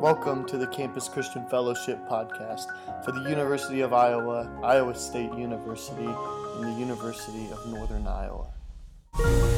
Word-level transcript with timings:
Welcome 0.00 0.44
to 0.46 0.58
the 0.58 0.66
Campus 0.66 1.08
Christian 1.08 1.46
Fellowship 1.46 1.98
podcast 2.08 2.66
for 3.04 3.12
the 3.12 3.28
University 3.28 3.80
of 3.80 3.92
Iowa, 3.92 4.50
Iowa 4.62 4.94
State 4.94 5.32
University, 5.34 6.04
and 6.04 6.64
the 6.64 6.78
University 6.78 7.50
of 7.50 7.66
Northern 7.66 8.06
Iowa. 8.06 9.53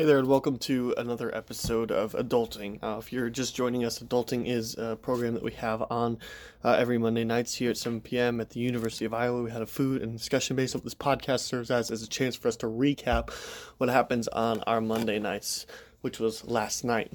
Hey 0.00 0.06
there, 0.06 0.18
and 0.18 0.28
welcome 0.28 0.56
to 0.60 0.94
another 0.96 1.30
episode 1.36 1.90
of 1.90 2.14
Adulting. 2.14 2.82
Uh, 2.82 2.96
if 2.96 3.12
you're 3.12 3.28
just 3.28 3.54
joining 3.54 3.84
us, 3.84 3.98
Adulting 3.98 4.46
is 4.46 4.74
a 4.78 4.96
program 4.96 5.34
that 5.34 5.42
we 5.42 5.52
have 5.52 5.84
on 5.90 6.16
uh, 6.64 6.70
every 6.70 6.96
Monday 6.96 7.22
nights 7.22 7.52
here 7.52 7.68
at 7.68 7.76
7 7.76 8.00
p.m. 8.00 8.40
at 8.40 8.48
the 8.48 8.60
University 8.60 9.04
of 9.04 9.12
Iowa. 9.12 9.42
We 9.42 9.50
had 9.50 9.60
a 9.60 9.66
food 9.66 10.00
and 10.00 10.16
discussion 10.16 10.56
base. 10.56 10.72
What 10.72 10.84
this 10.84 10.94
podcast 10.94 11.40
serves 11.40 11.70
as 11.70 11.90
is 11.90 12.02
a 12.02 12.08
chance 12.08 12.34
for 12.34 12.48
us 12.48 12.56
to 12.56 12.66
recap 12.66 13.30
what 13.76 13.90
happens 13.90 14.26
on 14.28 14.60
our 14.60 14.80
Monday 14.80 15.18
nights, 15.18 15.66
which 16.00 16.18
was 16.18 16.46
last 16.46 16.82
night. 16.82 17.12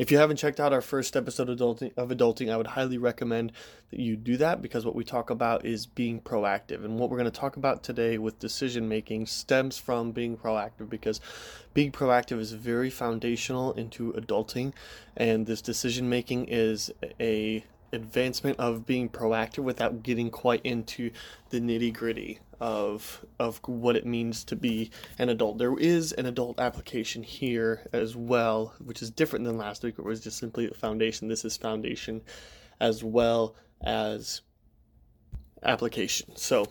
If 0.00 0.10
you 0.10 0.16
haven't 0.16 0.38
checked 0.38 0.60
out 0.60 0.72
our 0.72 0.80
first 0.80 1.14
episode 1.14 1.50
of 1.50 1.58
adulting, 1.58 1.92
of 1.94 2.08
adulting, 2.08 2.50
I 2.50 2.56
would 2.56 2.68
highly 2.68 2.96
recommend 2.96 3.52
that 3.90 4.00
you 4.00 4.16
do 4.16 4.38
that 4.38 4.62
because 4.62 4.86
what 4.86 4.94
we 4.94 5.04
talk 5.04 5.28
about 5.28 5.66
is 5.66 5.84
being 5.84 6.22
proactive. 6.22 6.86
And 6.86 6.98
what 6.98 7.10
we're 7.10 7.18
going 7.18 7.30
to 7.30 7.38
talk 7.38 7.58
about 7.58 7.82
today 7.82 8.16
with 8.16 8.38
decision 8.38 8.88
making 8.88 9.26
stems 9.26 9.76
from 9.76 10.12
being 10.12 10.38
proactive 10.38 10.88
because 10.88 11.20
being 11.74 11.92
proactive 11.92 12.38
is 12.38 12.52
very 12.52 12.88
foundational 12.88 13.72
into 13.74 14.14
adulting. 14.14 14.72
And 15.18 15.44
this 15.44 15.60
decision 15.60 16.08
making 16.08 16.46
is 16.46 16.90
a 17.20 17.62
advancement 17.92 18.58
of 18.58 18.86
being 18.86 19.10
proactive 19.10 19.64
without 19.64 20.02
getting 20.02 20.30
quite 20.30 20.62
into 20.64 21.10
the 21.50 21.60
nitty 21.60 21.92
gritty 21.92 22.38
of 22.60 23.24
of 23.38 23.60
what 23.66 23.96
it 23.96 24.06
means 24.06 24.44
to 24.44 24.56
be 24.56 24.90
an 25.18 25.28
adult. 25.28 25.58
There 25.58 25.78
is 25.78 26.12
an 26.12 26.26
adult 26.26 26.60
application 26.60 27.22
here 27.22 27.88
as 27.92 28.14
well, 28.14 28.74
which 28.84 29.02
is 29.02 29.10
different 29.10 29.44
than 29.44 29.56
last 29.56 29.82
week. 29.82 29.98
It 29.98 30.04
was 30.04 30.20
just 30.20 30.38
simply 30.38 30.68
a 30.68 30.74
foundation. 30.74 31.28
This 31.28 31.44
is 31.44 31.56
foundation 31.56 32.22
as 32.80 33.02
well 33.02 33.54
as 33.82 34.42
application. 35.62 36.36
So 36.36 36.66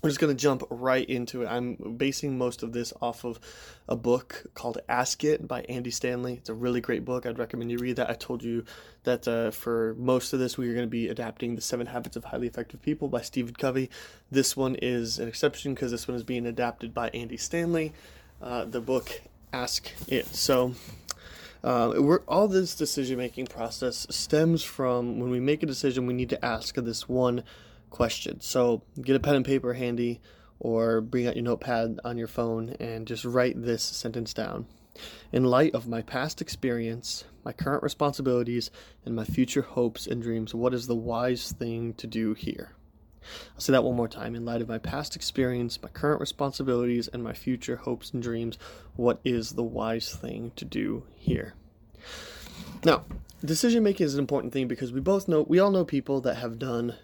we're 0.00 0.10
just 0.10 0.20
going 0.20 0.34
to 0.34 0.40
jump 0.40 0.62
right 0.70 1.08
into 1.08 1.42
it. 1.42 1.46
I'm 1.46 1.74
basing 1.96 2.38
most 2.38 2.62
of 2.62 2.72
this 2.72 2.92
off 3.02 3.24
of 3.24 3.40
a 3.88 3.96
book 3.96 4.44
called 4.54 4.78
Ask 4.88 5.24
It 5.24 5.48
by 5.48 5.62
Andy 5.62 5.90
Stanley. 5.90 6.34
It's 6.34 6.48
a 6.48 6.54
really 6.54 6.80
great 6.80 7.04
book. 7.04 7.26
I'd 7.26 7.38
recommend 7.38 7.72
you 7.72 7.78
read 7.78 7.96
that. 7.96 8.08
I 8.08 8.14
told 8.14 8.44
you 8.44 8.64
that 9.02 9.26
uh, 9.26 9.50
for 9.50 9.96
most 9.98 10.32
of 10.32 10.38
this, 10.38 10.56
we 10.56 10.68
are 10.68 10.72
going 10.72 10.86
to 10.86 10.90
be 10.90 11.08
adapting 11.08 11.56
The 11.56 11.60
Seven 11.60 11.86
Habits 11.86 12.16
of 12.16 12.24
Highly 12.24 12.46
Effective 12.46 12.80
People 12.80 13.08
by 13.08 13.22
Stephen 13.22 13.54
Covey. 13.54 13.90
This 14.30 14.56
one 14.56 14.76
is 14.76 15.18
an 15.18 15.26
exception 15.26 15.74
because 15.74 15.90
this 15.90 16.06
one 16.06 16.16
is 16.16 16.22
being 16.22 16.46
adapted 16.46 16.94
by 16.94 17.08
Andy 17.08 17.36
Stanley. 17.36 17.92
Uh, 18.40 18.66
the 18.66 18.80
book 18.80 19.20
Ask 19.52 19.90
It. 20.06 20.26
So, 20.26 20.74
uh, 21.64 22.18
all 22.28 22.46
this 22.46 22.76
decision 22.76 23.18
making 23.18 23.48
process 23.48 24.06
stems 24.10 24.62
from 24.62 25.18
when 25.18 25.30
we 25.30 25.40
make 25.40 25.64
a 25.64 25.66
decision, 25.66 26.06
we 26.06 26.14
need 26.14 26.30
to 26.30 26.44
ask 26.44 26.76
this 26.76 27.08
one 27.08 27.38
question. 27.38 27.67
So 28.40 28.82
get 29.00 29.16
a 29.16 29.20
pen 29.20 29.36
and 29.36 29.44
paper 29.44 29.74
handy 29.74 30.20
or 30.60 31.00
bring 31.00 31.26
out 31.26 31.36
your 31.36 31.44
notepad 31.44 32.00
on 32.04 32.18
your 32.18 32.26
phone 32.26 32.70
and 32.80 33.06
just 33.06 33.24
write 33.24 33.60
this 33.60 33.82
sentence 33.82 34.34
down. 34.34 34.66
In 35.32 35.44
light 35.44 35.74
of 35.74 35.86
my 35.86 36.02
past 36.02 36.40
experience, 36.40 37.24
my 37.44 37.52
current 37.52 37.82
responsibilities, 37.82 38.70
and 39.04 39.14
my 39.14 39.24
future 39.24 39.62
hopes 39.62 40.06
and 40.06 40.20
dreams, 40.20 40.54
what 40.54 40.74
is 40.74 40.86
the 40.86 40.96
wise 40.96 41.52
thing 41.52 41.94
to 41.94 42.06
do 42.06 42.34
here? 42.34 42.72
I'll 43.54 43.60
say 43.60 43.72
that 43.72 43.84
one 43.84 43.96
more 43.96 44.08
time. 44.08 44.34
In 44.34 44.44
light 44.44 44.60
of 44.60 44.68
my 44.68 44.78
past 44.78 45.14
experience, 45.14 45.80
my 45.82 45.88
current 45.88 46.20
responsibilities, 46.20 47.08
and 47.08 47.22
my 47.22 47.32
future 47.32 47.76
hopes 47.76 48.12
and 48.12 48.22
dreams, 48.22 48.58
what 48.96 49.20
is 49.24 49.52
the 49.52 49.62
wise 49.62 50.14
thing 50.14 50.52
to 50.56 50.64
do 50.64 51.04
here? 51.16 51.54
Now, 52.84 53.04
decision 53.44 53.82
making 53.82 54.06
is 54.06 54.14
an 54.14 54.20
important 54.20 54.52
thing 54.52 54.66
because 54.66 54.92
we 54.92 55.00
both 55.00 55.28
know, 55.28 55.42
we 55.42 55.58
all 55.58 55.70
know 55.70 55.84
people 55.84 56.20
that 56.22 56.36
have 56.36 56.58
done 56.58 56.96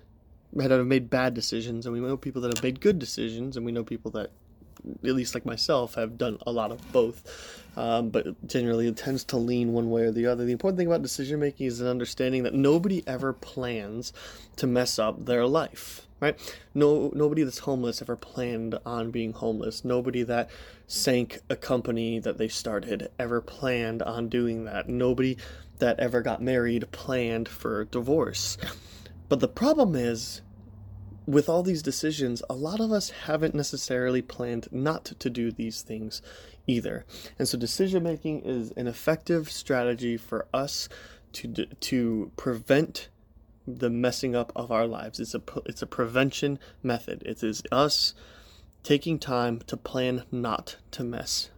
that 0.54 0.70
have 0.70 0.86
made 0.86 1.10
bad 1.10 1.34
decisions, 1.34 1.86
and 1.86 1.92
we 1.92 2.00
know 2.00 2.16
people 2.16 2.42
that 2.42 2.56
have 2.56 2.62
made 2.62 2.80
good 2.80 2.98
decisions, 2.98 3.56
and 3.56 3.66
we 3.66 3.72
know 3.72 3.84
people 3.84 4.10
that, 4.12 4.30
at 5.04 5.14
least 5.14 5.34
like 5.34 5.44
myself, 5.44 5.94
have 5.94 6.16
done 6.16 6.38
a 6.46 6.52
lot 6.52 6.70
of 6.70 6.92
both. 6.92 7.62
Um, 7.76 8.10
but 8.10 8.46
generally, 8.46 8.86
it 8.86 8.96
tends 8.96 9.24
to 9.24 9.36
lean 9.36 9.72
one 9.72 9.90
way 9.90 10.02
or 10.02 10.12
the 10.12 10.26
other. 10.26 10.44
The 10.44 10.52
important 10.52 10.78
thing 10.78 10.86
about 10.86 11.02
decision 11.02 11.40
making 11.40 11.66
is 11.66 11.80
an 11.80 11.88
understanding 11.88 12.44
that 12.44 12.54
nobody 12.54 13.02
ever 13.06 13.32
plans 13.32 14.12
to 14.56 14.66
mess 14.66 14.98
up 14.98 15.26
their 15.26 15.46
life. 15.46 16.06
Right? 16.20 16.38
No, 16.72 17.10
nobody 17.14 17.42
that's 17.42 17.58
homeless 17.58 18.00
ever 18.00 18.16
planned 18.16 18.78
on 18.86 19.10
being 19.10 19.32
homeless. 19.32 19.84
Nobody 19.84 20.22
that 20.22 20.48
sank 20.86 21.40
a 21.50 21.56
company 21.56 22.18
that 22.20 22.38
they 22.38 22.48
started 22.48 23.10
ever 23.18 23.40
planned 23.40 24.00
on 24.02 24.28
doing 24.28 24.64
that. 24.64 24.88
Nobody 24.88 25.36
that 25.80 25.98
ever 25.98 26.22
got 26.22 26.40
married 26.40 26.90
planned 26.92 27.48
for 27.48 27.84
divorce. 27.84 28.56
But 29.28 29.40
the 29.40 29.48
problem 29.48 29.94
is, 29.94 30.42
with 31.26 31.48
all 31.48 31.62
these 31.62 31.82
decisions, 31.82 32.42
a 32.50 32.54
lot 32.54 32.80
of 32.80 32.92
us 32.92 33.10
haven't 33.10 33.54
necessarily 33.54 34.20
planned 34.20 34.68
not 34.70 35.04
to 35.04 35.30
do 35.30 35.50
these 35.50 35.82
things 35.82 36.20
either. 36.66 37.04
And 37.38 37.48
so 37.48 37.58
decision 37.58 38.02
making 38.02 38.42
is 38.42 38.72
an 38.72 38.86
effective 38.86 39.50
strategy 39.50 40.16
for 40.16 40.46
us 40.52 40.88
to 41.32 41.66
to 41.66 42.30
prevent 42.36 43.08
the 43.66 43.90
messing 43.90 44.36
up 44.36 44.52
of 44.54 44.70
our 44.70 44.86
lives. 44.86 45.18
It's 45.18 45.34
a 45.34 45.42
it's 45.64 45.82
a 45.82 45.86
prevention 45.86 46.58
method. 46.82 47.22
It 47.24 47.42
is 47.42 47.62
us 47.72 48.14
taking 48.82 49.18
time 49.18 49.60
to 49.66 49.76
plan 49.76 50.24
not 50.30 50.76
to 50.92 51.02
mess. 51.02 51.50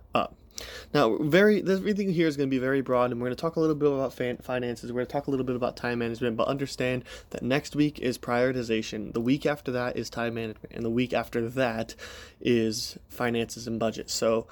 Now, 0.95 1.17
very 1.19 1.61
everything 1.61 2.13
here 2.13 2.27
is 2.27 2.37
going 2.37 2.49
to 2.49 2.55
be 2.55 2.59
very 2.59 2.81
broad, 2.81 3.11
and 3.11 3.21
we're 3.21 3.27
going 3.27 3.37
to 3.37 3.41
talk 3.41 3.57
a 3.57 3.61
little 3.61 3.75
bit 3.75 3.91
about 3.91 4.13
fan, 4.13 4.39
finances. 4.39 4.91
We're 4.91 5.01
going 5.01 5.07
to 5.07 5.13
talk 5.13 5.27
a 5.27 5.31
little 5.31 5.47
bit 5.47 5.57
about 5.57 5.77
time 5.77 5.99
management, 5.99 6.37
but 6.37 6.49
understand 6.49 7.05
that 7.31 7.43
next 7.43 7.77
week 7.77 7.99
is 7.99 8.19
prioritization. 8.19 9.13
The 9.13 9.21
week 9.21 9.47
after 9.47 9.71
that 9.73 9.97
is 9.97 10.09
time 10.11 10.35
management, 10.35 10.73
and 10.73 10.85
the 10.85 10.91
week 10.91 11.13
after 11.13 11.49
that 11.51 11.95
is 12.41 12.99
finances 13.09 13.67
and 13.67 13.79
budget. 13.79 14.11
So 14.11 14.47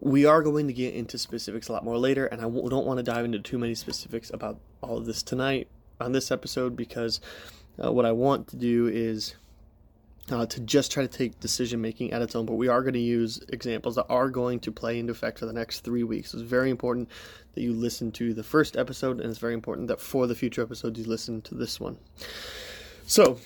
we 0.00 0.24
are 0.26 0.42
going 0.42 0.66
to 0.66 0.72
get 0.72 0.94
into 0.94 1.18
specifics 1.18 1.68
a 1.68 1.72
lot 1.72 1.84
more 1.84 1.98
later, 1.98 2.26
and 2.26 2.40
I 2.40 2.44
w- 2.44 2.68
don't 2.68 2.86
want 2.86 2.98
to 2.98 3.02
dive 3.02 3.24
into 3.24 3.38
too 3.38 3.58
many 3.58 3.74
specifics 3.74 4.30
about 4.32 4.58
all 4.82 4.98
of 4.98 5.06
this 5.06 5.22
tonight 5.22 5.68
on 6.00 6.12
this 6.12 6.30
episode 6.30 6.76
because 6.76 7.20
uh, 7.82 7.90
what 7.92 8.04
I 8.04 8.12
want 8.12 8.48
to 8.48 8.56
do 8.56 8.86
is 8.86 9.34
uh, 10.30 10.46
to 10.46 10.60
just 10.60 10.90
try 10.90 11.06
to 11.06 11.08
take 11.08 11.38
decision 11.40 11.80
making 11.80 12.12
at 12.12 12.22
its 12.22 12.34
own, 12.34 12.46
but 12.46 12.54
we 12.54 12.68
are 12.68 12.82
going 12.82 12.94
to 12.94 12.98
use 12.98 13.40
examples 13.48 13.94
that 13.94 14.06
are 14.08 14.28
going 14.28 14.58
to 14.60 14.72
play 14.72 14.98
into 14.98 15.12
effect 15.12 15.38
for 15.38 15.46
the 15.46 15.52
next 15.52 15.80
three 15.80 16.02
weeks. 16.02 16.34
It's 16.34 16.42
very 16.42 16.70
important 16.70 17.08
that 17.54 17.62
you 17.62 17.72
listen 17.72 18.10
to 18.12 18.34
the 18.34 18.42
first 18.42 18.76
episode, 18.76 19.20
and 19.20 19.30
it's 19.30 19.38
very 19.38 19.54
important 19.54 19.88
that 19.88 20.00
for 20.00 20.26
the 20.26 20.34
future 20.34 20.62
episodes, 20.62 20.98
you 20.98 21.06
listen 21.06 21.42
to 21.42 21.54
this 21.54 21.78
one. 21.78 21.98
So, 23.06 23.38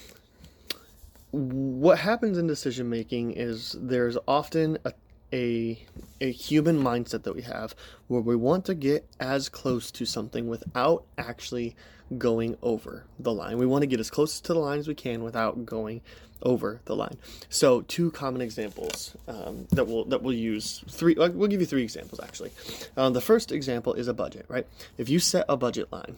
what 1.33 1.99
happens 1.99 2.39
in 2.39 2.47
decision 2.47 2.89
making 2.89 3.33
is 3.33 3.77
there's 3.79 4.17
often 4.27 4.79
a 4.85 4.93
a 5.33 5.81
a 6.21 6.33
human 6.33 6.83
mindset 6.83 7.23
that 7.23 7.35
we 7.35 7.43
have 7.43 7.75
where 8.09 8.21
we 8.21 8.35
want 8.35 8.65
to 8.65 8.75
get 8.75 9.07
as 9.21 9.49
close 9.49 9.91
to 9.93 10.05
something 10.05 10.49
without 10.49 11.05
actually 11.17 11.77
going 12.19 12.57
over 12.63 13.05
the 13.19 13.33
line. 13.33 13.59
We 13.59 13.67
want 13.67 13.83
to 13.83 13.87
get 13.87 14.01
as 14.01 14.11
close 14.11 14.41
to 14.41 14.53
the 14.53 14.59
line 14.59 14.81
as 14.81 14.89
we 14.89 14.95
can 14.95 15.23
without 15.23 15.65
going 15.65 16.01
over 16.43 16.81
the 16.85 16.97
line. 16.97 17.17
So, 17.49 17.83
two 17.83 18.11
common 18.11 18.41
examples 18.41 19.17
um, 19.29 19.67
that 19.71 19.87
we'll 19.87 20.05
that 20.07 20.23
we'll 20.23 20.35
use. 20.35 20.83
Three. 20.89 21.15
We'll 21.15 21.49
give 21.49 21.61
you 21.61 21.67
three 21.67 21.83
examples 21.83 22.21
actually. 22.21 22.53
Um, 22.97 23.13
the 23.13 23.21
first 23.21 23.53
example 23.53 23.95
is 23.95 24.09
a 24.09 24.15
budget. 24.15 24.47
Right? 24.49 24.67
If 24.99 25.09
you 25.09 25.19
set 25.19 25.45
a 25.49 25.57
budget 25.57 25.93
line, 25.93 26.17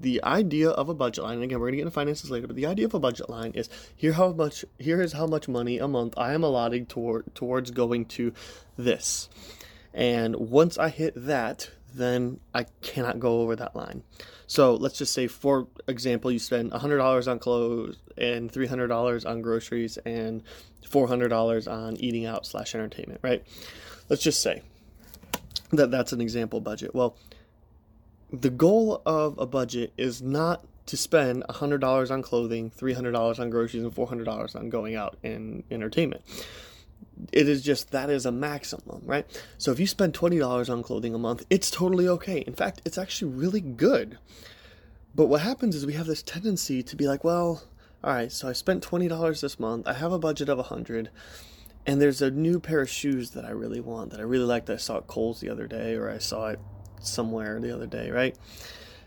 the 0.00 0.22
idea 0.24 0.70
of 0.70 0.88
a 0.88 0.94
budget 0.94 1.24
line. 1.24 1.34
And 1.34 1.44
again, 1.44 1.58
we're 1.58 1.68
gonna 1.68 1.76
get 1.76 1.82
into 1.82 1.92
finances 1.92 2.30
later, 2.30 2.46
but 2.46 2.56
the 2.56 2.66
idea 2.66 2.86
of 2.86 2.94
a 2.94 3.00
budget 3.00 3.28
line 3.28 3.52
is 3.52 3.68
here 3.94 4.12
how 4.12 4.32
much 4.32 4.64
here 4.78 5.00
is 5.00 5.12
how 5.12 5.26
much 5.26 5.48
money 5.48 5.78
a 5.78 5.88
month 5.88 6.14
I 6.16 6.32
am 6.32 6.44
allotting 6.44 6.86
toward 6.86 7.34
towards 7.34 7.70
going 7.70 8.06
to 8.06 8.32
this, 8.76 9.28
and 9.92 10.36
once 10.36 10.78
I 10.78 10.88
hit 10.88 11.14
that, 11.16 11.70
then 11.94 12.40
I 12.54 12.64
cannot 12.82 13.18
go 13.18 13.40
over 13.40 13.56
that 13.56 13.74
line. 13.74 14.02
So 14.46 14.74
let's 14.74 14.96
just 14.96 15.12
say, 15.12 15.26
for 15.26 15.66
example, 15.86 16.30
you 16.30 16.38
spend 16.38 16.72
$100 16.72 17.28
on 17.28 17.38
clothes 17.38 17.98
and 18.16 18.50
$300 18.50 19.28
on 19.28 19.42
groceries 19.42 19.98
and 19.98 20.42
$400 20.86 21.70
on 21.70 21.96
eating 21.96 22.26
out 22.26 22.46
slash 22.46 22.74
entertainment, 22.74 23.20
right? 23.22 23.44
Let's 24.08 24.22
just 24.22 24.40
say 24.40 24.62
that 25.72 25.90
that's 25.90 26.12
an 26.12 26.20
example 26.20 26.60
budget. 26.60 26.94
Well, 26.94 27.16
the 28.32 28.50
goal 28.50 29.02
of 29.04 29.38
a 29.38 29.46
budget 29.46 29.92
is 29.96 30.22
not 30.22 30.64
to 30.86 30.96
spend 30.96 31.44
$100 31.50 32.10
on 32.10 32.22
clothing, 32.22 32.70
$300 32.70 33.38
on 33.38 33.50
groceries, 33.50 33.84
and 33.84 33.94
$400 33.94 34.56
on 34.56 34.70
going 34.70 34.94
out 34.94 35.18
and 35.22 35.62
entertainment 35.70 36.22
it 37.32 37.48
is 37.48 37.62
just 37.62 37.90
that 37.90 38.10
is 38.10 38.26
a 38.26 38.32
maximum, 38.32 39.02
right? 39.04 39.26
So 39.58 39.72
if 39.72 39.80
you 39.80 39.86
spend 39.86 40.14
$20 40.14 40.70
on 40.70 40.82
clothing 40.82 41.14
a 41.14 41.18
month, 41.18 41.44
it's 41.50 41.70
totally 41.70 42.08
okay. 42.08 42.40
In 42.46 42.54
fact, 42.54 42.82
it's 42.84 42.98
actually 42.98 43.32
really 43.32 43.60
good. 43.60 44.18
But 45.14 45.26
what 45.26 45.40
happens 45.40 45.74
is 45.74 45.86
we 45.86 45.94
have 45.94 46.06
this 46.06 46.22
tendency 46.22 46.82
to 46.82 46.96
be 46.96 47.08
like, 47.08 47.24
well, 47.24 47.62
all 48.04 48.12
right, 48.12 48.30
so 48.30 48.48
I 48.48 48.52
spent 48.52 48.86
$20 48.86 49.40
this 49.40 49.58
month. 49.58 49.88
I 49.88 49.94
have 49.94 50.12
a 50.12 50.18
budget 50.18 50.48
of 50.48 50.58
100 50.58 51.10
and 51.86 52.00
there's 52.00 52.22
a 52.22 52.30
new 52.30 52.60
pair 52.60 52.80
of 52.80 52.90
shoes 52.90 53.30
that 53.30 53.44
I 53.44 53.50
really 53.50 53.80
want 53.80 54.10
that 54.10 54.20
I 54.20 54.24
really 54.24 54.44
like 54.44 54.66
that 54.66 54.74
I 54.74 54.76
saw 54.76 54.98
at 54.98 55.06
Kohl's 55.06 55.40
the 55.40 55.48
other 55.48 55.66
day 55.66 55.94
or 55.94 56.10
I 56.10 56.18
saw 56.18 56.48
it 56.48 56.60
somewhere 57.00 57.58
the 57.60 57.74
other 57.74 57.86
day, 57.86 58.10
right? 58.10 58.36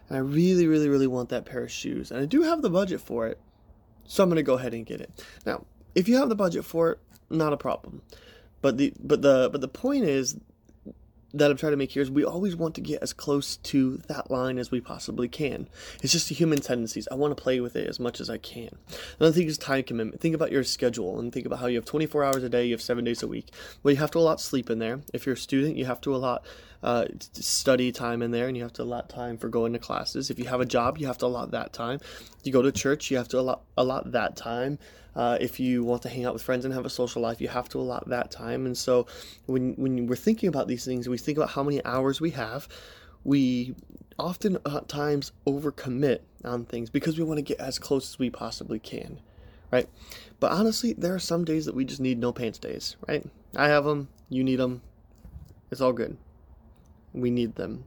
And 0.10 0.18
I 0.18 0.22
really, 0.22 0.68
really, 0.68 0.90
really 0.90 1.08
want 1.08 1.30
that 1.30 1.46
pair 1.46 1.64
of 1.64 1.72
shoes. 1.72 2.12
And 2.12 2.20
I 2.20 2.26
do 2.26 2.42
have 2.42 2.62
the 2.62 2.70
budget 2.70 3.00
for 3.00 3.28
it. 3.28 3.40
So 4.06 4.24
I'm 4.24 4.30
going 4.30 4.38
to 4.38 4.44
go 4.44 4.56
ahead 4.56 4.74
and 4.74 4.86
get 4.86 5.00
it. 5.00 5.10
Now, 5.46 5.66
if 5.96 6.10
you 6.10 6.18
have 6.18 6.28
the 6.28 6.36
budget 6.36 6.66
for 6.66 6.92
it, 6.92 7.00
not 7.32 7.54
a 7.54 7.58
problem. 7.58 8.02
But 8.62 8.78
the 8.78 8.94
but 9.00 9.22
the 9.22 9.50
but 9.52 9.62
the 9.62 9.68
point 9.68 10.06
is 10.06 10.38
that 11.34 11.50
I'm 11.50 11.58
trying 11.58 11.72
to 11.72 11.78
make 11.78 11.92
here 11.92 12.02
is 12.02 12.12
we 12.12 12.26
always 12.26 12.56
want 12.56 12.76
to 12.76 12.82
get 12.82 13.02
as 13.02 13.14
close 13.14 13.58
to 13.58 13.98
that 14.08 14.30
line 14.30 14.58
as 14.58 14.72
we 14.72 14.82
possibly 14.82 15.28
can. 15.28 15.68
It's 16.02 16.12
just 16.12 16.30
a 16.32 16.34
human 16.34 16.60
tendencies. 16.60 17.08
I 17.10 17.16
want 17.16 17.36
to 17.36 17.42
play 17.42 17.60
with 17.60 17.76
it 17.76 17.88
as 17.88 18.00
much 18.00 18.20
as 18.20 18.30
I 18.30 18.38
can. 18.38 18.70
Another 19.20 19.34
thing 19.34 19.48
is 19.48 19.58
time 19.58 19.84
commitment. 19.84 20.20
Think 20.20 20.36
about 20.36 20.52
your 20.52 20.64
schedule 20.64 21.20
and 21.20 21.32
think 21.32 21.46
about 21.46 21.60
how 21.60 21.68
you 21.68 21.78
have 21.78 21.86
24 21.86 22.24
hours 22.24 22.44
a 22.44 22.50
day, 22.50 22.66
you 22.66 22.74
have 22.74 22.82
seven 22.82 23.06
days 23.06 23.24
a 23.24 23.28
week. 23.28 23.52
Well, 23.82 23.94
you 23.94 24.00
have 24.00 24.12
to 24.12 24.20
allot 24.20 24.42
sleep 24.42 24.70
in 24.70 24.80
there. 24.80 25.02
If 25.14 25.26
you're 25.26 25.36
a 25.36 25.38
student, 25.38 25.78
you 25.78 25.86
have 25.86 26.02
to 26.02 26.16
allot 26.16 26.46
uh, 26.84 27.06
study 27.34 27.92
time 27.92 28.22
in 28.22 28.32
there 28.32 28.48
and 28.48 28.58
you 28.58 28.64
have 28.64 28.74
to 28.74 28.84
allot 28.84 29.10
time 29.10 29.38
for 29.38 29.50
going 29.50 29.74
to 29.74 29.80
classes. 29.80 30.30
If 30.30 30.40
you 30.40 30.46
have 30.46 30.62
a 30.62 30.66
job, 30.66 30.98
you 30.98 31.08
have 31.08 31.18
to 31.20 31.28
allot 31.28 31.52
that 31.52 31.74
time. 31.74 32.00
You 32.44 32.52
go 32.52 32.62
to 32.62 32.72
church, 32.72 33.12
you 33.12 33.18
have 33.18 33.28
to 33.30 33.40
allot, 33.40 33.62
allot 33.78 34.12
that 34.12 34.36
time. 34.36 34.80
Uh, 35.16 35.38
if 35.42 35.60
you 35.60 35.84
want 35.84 36.02
to 36.04 36.10
hang 36.10 36.26
out 36.26 36.34
with 36.34 36.42
friends 36.42 36.66
and 36.66 36.74
have 36.74 36.86
a 36.86 36.90
social 36.90 37.22
life, 37.22 37.42
you 37.42 37.50
have 37.50 37.68
to 37.70 37.80
allot 37.80 38.08
that 38.10 38.32
time. 38.32 38.66
And 38.66 38.78
so, 38.78 39.08
when 39.46 39.74
when 39.74 40.08
we're 40.08 40.16
thinking 40.16 40.48
about 40.48 40.70
these 40.70 40.86
things, 40.86 41.10
we 41.10 41.18
think 41.18 41.38
about 41.38 41.50
how 41.50 41.64
many 41.64 41.84
hours 41.84 42.22
we 42.22 42.32
have. 42.32 42.70
We 43.26 43.76
often 44.18 44.58
at 44.66 44.88
times 44.88 45.32
overcommit 45.46 46.20
on 46.46 46.66
things 46.66 46.90
because 46.90 47.18
we 47.18 47.24
want 47.24 47.40
to 47.40 47.42
get 47.42 47.60
as 47.60 47.78
close 47.78 48.14
as 48.14 48.20
we 48.20 48.30
possibly 48.30 48.80
can, 48.80 49.20
right? 49.72 49.90
But 50.40 50.52
honestly, 50.52 50.94
there 50.94 51.14
are 51.14 51.20
some 51.20 51.44
days 51.44 51.66
that 51.66 51.76
we 51.76 51.86
just 51.86 52.00
need 52.00 52.18
no 52.18 52.32
pants 52.32 52.58
days, 52.58 52.96
right? 53.08 53.26
I 53.56 53.68
have 53.68 53.84
them, 53.84 54.08
you 54.30 54.44
need 54.44 54.58
them. 54.58 54.82
It's 55.72 55.82
all 55.82 55.94
good. 55.94 56.18
We 57.14 57.30
need 57.30 57.56
them. 57.56 57.86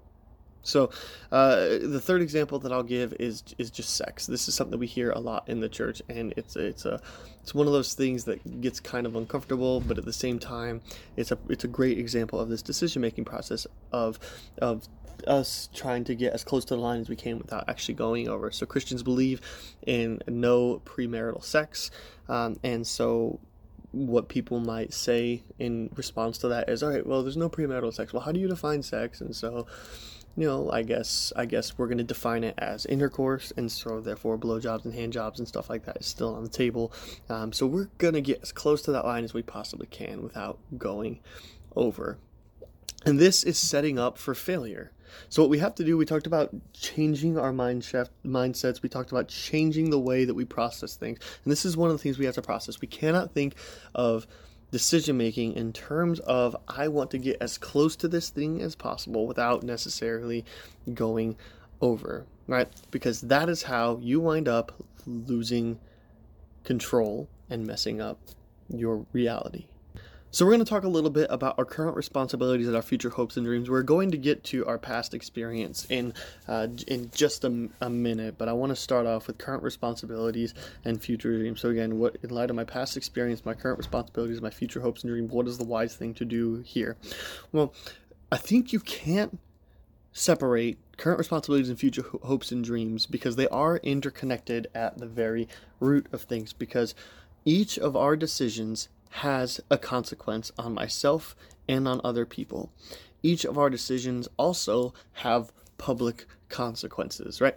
So, 0.65 0.91
uh, 1.31 1.57
the 1.83 2.01
third 2.01 2.23
example 2.23 2.59
that 2.61 2.73
I'll 2.73 2.83
give 2.83 3.13
is 3.21 3.45
is 3.59 3.71
just 3.71 3.97
sex. 3.97 4.27
This 4.27 4.49
is 4.49 4.55
something 4.55 4.73
that 4.73 4.79
we 4.79 4.87
hear 4.87 5.11
a 5.11 5.21
lot 5.21 5.47
in 5.47 5.61
the 5.61 5.69
church, 5.69 6.03
and 6.09 6.33
it's 6.39 6.57
it's 6.57 6.87
a 6.87 7.01
it's 7.43 7.55
one 7.55 7.67
of 7.67 7.75
those 7.75 7.93
things 7.93 8.25
that 8.25 8.63
gets 8.63 8.81
kind 8.81 9.07
of 9.07 9.15
uncomfortable, 9.15 9.81
but 9.81 9.99
at 9.99 10.07
the 10.07 10.13
same 10.13 10.39
time, 10.39 10.81
it's 11.17 11.31
a 11.31 11.39
it's 11.51 11.65
a 11.65 11.69
great 11.69 11.99
example 11.99 12.41
of 12.41 12.49
this 12.49 12.63
decision 12.63 13.03
making 13.03 13.27
process 13.27 13.67
of 13.93 14.19
of 14.59 14.89
us 15.27 15.69
trying 15.75 16.05
to 16.05 16.15
get 16.15 16.33
as 16.33 16.45
close 16.45 16.65
to 16.65 16.75
the 16.75 16.81
line 16.81 17.01
as 17.01 17.09
we 17.09 17.17
can 17.17 17.39
without 17.39 17.69
actually 17.69 17.95
going 17.95 18.29
over. 18.29 18.51
So 18.51 18.67
Christians 18.67 19.03
believe 19.03 19.41
in 19.87 20.21
no 20.27 20.81
premarital 20.87 21.45
sex, 21.45 21.91
um, 22.29 22.57
and 22.65 22.87
so 22.87 23.39
what 23.95 24.29
people 24.29 24.61
might 24.61 24.93
say 24.93 25.43
in 25.59 25.91
response 25.97 26.39
to 26.39 26.49
that 26.49 26.69
is, 26.69 26.83
all 26.83 26.91
right, 26.91 27.07
well, 27.07 27.23
there's 27.23 27.37
no 27.37 27.49
premarital 27.49 27.93
sex. 27.93 28.13
Well, 28.13 28.23
how 28.23 28.33
do 28.33 28.41
you 28.41 28.49
define 28.49 28.83
sex? 28.83 29.21
And 29.21 29.35
so 29.35 29.67
you 30.37 30.47
know, 30.49 30.71
I 30.71 30.83
guess 30.83 31.33
I 31.37 31.47
guess 31.47 31.79
we're 31.79 31.87
going 31.87 31.99
to 31.99 32.05
define 32.05 32.43
it 32.45 32.55
as 32.59 32.87
intercourse, 32.87 33.53
and 33.57 33.71
so 33.71 34.01
therefore 34.01 34.37
blowjobs 34.37 34.85
and 34.85 34.93
handjobs 34.93 35.39
and 35.39 35.47
stuff 35.47 35.71
like 35.71 35.85
that 35.85 35.99
is 35.99 36.07
still 36.07 36.35
on 36.35 36.43
the 36.43 36.49
table. 36.49 36.93
Um, 37.29 37.53
so 37.53 37.67
we're 37.67 37.91
going 37.99 38.15
to 38.15 38.21
get 38.21 38.43
as 38.43 38.51
close 38.51 38.83
to 38.83 38.93
that 38.93 39.05
line 39.05 39.25
as 39.25 39.33
we 39.33 39.43
possibly 39.43 39.87
can 39.87 40.23
without 40.23 40.59
going 40.77 41.21
over. 41.77 42.19
And 43.07 43.19
this 43.19 43.45
is 43.45 43.59
setting 43.59 43.99
up 43.99 44.19
for 44.19 44.35
failure. 44.35 44.91
So 45.29 45.43
what 45.43 45.51
we 45.51 45.59
have 45.59 45.75
to 45.77 45.85
do, 45.85 45.97
we 45.97 46.05
talked 46.05 46.27
about 46.27 46.51
changing 46.73 47.39
our 47.39 47.53
mind 47.53 47.85
shift, 47.85 48.11
mindsets. 48.25 48.83
We 48.83 48.89
talked 48.89 49.11
about 49.11 49.29
changing 49.29 49.91
the 49.91 49.99
way 49.99 50.25
that 50.25 50.35
we 50.35 50.45
process 50.45 50.97
things, 50.97 51.19
and 51.45 51.53
this 51.53 51.65
is 51.65 51.77
one 51.77 51.91
of 51.91 51.97
the 51.97 52.03
things 52.03 52.19
we 52.19 52.27
have 52.27 52.35
to 52.37 52.43
process. 52.43 52.81
We 52.81 52.89
cannot 52.89 53.33
think 53.33 53.55
of 53.95 54.27
decision 54.71 55.17
making 55.17 55.55
in 55.55 55.73
terms 55.73 56.19
of 56.21 56.57
I 56.67 56.89
want 56.89 57.13
to 57.13 57.19
get 57.19 57.37
as 57.41 57.59
close 57.59 57.95
to 57.97 58.09
this 58.09 58.31
thing 58.31 58.61
as 58.61 58.75
possible 58.75 59.27
without 59.27 59.63
necessarily 59.63 60.45
going 60.93 61.37
over, 61.81 62.27
right? 62.49 62.69
Because 62.91 63.21
that 63.21 63.49
is 63.49 63.63
how 63.63 63.99
you 64.03 64.21
wind 64.21 64.49
up 64.49 64.73
losing 65.07 65.79
control 66.65 67.29
and 67.49 67.67
messing 67.67 68.01
up 68.01 68.19
your 68.69 69.07
reality. 69.13 69.67
So, 70.35 70.45
we're 70.45 70.51
going 70.51 70.65
to 70.65 70.69
talk 70.69 70.83
a 70.83 70.89
little 70.89 71.11
bit 71.11 71.29
about 71.31 71.57
our 71.59 71.65
current 71.65 71.95
responsibilities 71.95 72.67
and 72.67 72.75
our 72.75 72.83
future 72.83 73.11
hopes 73.11 73.37
and 73.37 73.47
dreams. 73.47 73.71
We're 73.71 73.83
going 73.83 74.11
to 74.11 74.19
get 74.19 74.43
to 74.47 74.67
our 74.67 74.79
past 74.79 75.15
experience 75.15 75.87
in 75.89 76.13
uh, 76.49 76.67
in 76.89 77.13
just 77.15 77.45
a, 77.45 77.69
a, 77.81 77.89
minute, 77.89 78.35
but 78.37 78.49
I 78.49 78.53
want 78.53 78.71
to 78.71 78.77
start 78.77 79.07
off 79.07 79.29
with 79.29 79.39
current 79.39 79.63
responsibilities 79.63 80.53
and 80.85 81.01
future 81.01 81.39
dreams. 81.39 81.61
So, 81.61 81.69
again, 81.69 82.01
what 82.01 82.17
in 82.25 82.31
light 82.31 82.51
of 82.51 82.57
my 82.57 82.65
past 82.65 82.97
experience, 82.97 83.45
my 83.45 83.55
current 83.55 83.79
responsibilities, 83.79 84.43
my 84.43 84.51
future 84.51 84.81
hopes 84.81 85.05
and 85.05 85.13
dreams, 85.13 85.31
what 85.31 85.47
is 85.47 85.57
the 85.57 85.63
wise 85.63 85.95
thing 85.95 86.15
to 86.15 86.25
do 86.25 86.65
here? 86.67 86.97
Well, 87.53 87.73
I 88.33 88.37
think 88.37 88.73
you 88.73 88.81
can't 88.81 89.39
separate 90.13 90.79
current 90.97 91.19
responsibilities 91.19 91.69
and 91.69 91.79
future 91.79 92.07
hopes 92.25 92.51
and 92.51 92.65
dreams 92.65 93.07
because 93.07 93.37
they 93.37 93.47
are 93.51 93.77
interconnected 93.85 94.67
at 94.75 94.99
the 94.99 95.07
very 95.07 95.47
root 95.79 96.09
of 96.11 96.23
things 96.23 96.53
because 96.53 96.93
each 97.45 97.79
of 97.79 97.95
our 97.95 98.17
decisions 98.17 98.89
has 99.19 99.61
a 99.71 99.79
consequence 99.79 100.51
on 100.59 100.75
myself 100.75 101.37
and 101.69 101.87
on 101.87 102.01
other 102.03 102.27
people. 102.27 102.73
Each 103.23 103.45
of 103.45 103.57
our 103.57 103.71
decisions 103.71 104.29
also 104.37 104.93
have 105.13 105.53
public 105.79 106.27
consequences, 106.49 107.41
right? 107.41 107.55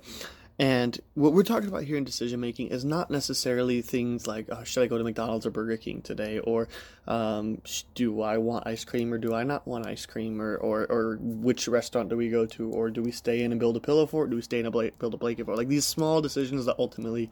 And 0.60 1.00
what 1.16 1.34
we're 1.34 1.42
talking 1.42 1.68
about 1.68 1.84
here 1.84 1.98
in 1.98 2.04
decision 2.04 2.40
making 2.40 2.68
is 2.68 2.86
not 2.86 3.10
necessarily 3.10 3.82
things 3.82 4.28
like, 4.28 4.46
oh, 4.52 4.64
should 4.64 4.84
I 4.84 4.88
go 4.88 5.00
to 5.00 5.04
McDonald's 5.04 5.48
or 5.48 5.50
Burger 5.50 5.78
King 5.78 6.04
today? 6.04 6.38
Or 6.38 6.68
um, 7.08 7.60
do 7.96 8.22
I 8.22 8.38
want 8.38 8.68
ice 8.68 8.86
cream 8.86 9.12
or 9.12 9.18
do 9.18 9.34
I 9.34 9.44
not 9.44 9.68
want 9.68 9.88
ice 9.88 10.06
cream? 10.06 10.40
Or, 10.40 10.58
or, 10.58 10.86
or 10.86 11.18
which 11.20 11.68
restaurant 11.68 12.10
do 12.10 12.18
we 12.18 12.30
go 12.30 12.46
to? 12.46 12.70
Or 12.70 12.92
do 12.92 13.02
we 13.02 13.12
stay 13.12 13.42
in 13.42 13.52
and 13.52 13.60
build 13.60 13.78
a 13.78 13.80
pillow 13.80 14.06
fort? 14.06 14.28
Or 14.28 14.30
do 14.30 14.36
we 14.36 14.44
stay 14.44 14.60
in 14.60 14.68
and 14.68 14.74
bla- 14.74 14.92
build 15.00 15.16
a 15.16 15.18
blanket 15.18 15.48
fort? 15.48 15.58
Like 15.58 15.70
these 15.70 15.86
small 15.86 16.22
decisions 16.22 16.66
that 16.66 16.76
ultimately 16.78 17.32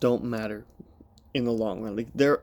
don't 0.00 0.24
matter 0.24 0.64
in 1.34 1.44
the 1.44 1.52
long 1.52 1.82
run. 1.82 1.96
Like 1.96 2.08
they're 2.14 2.40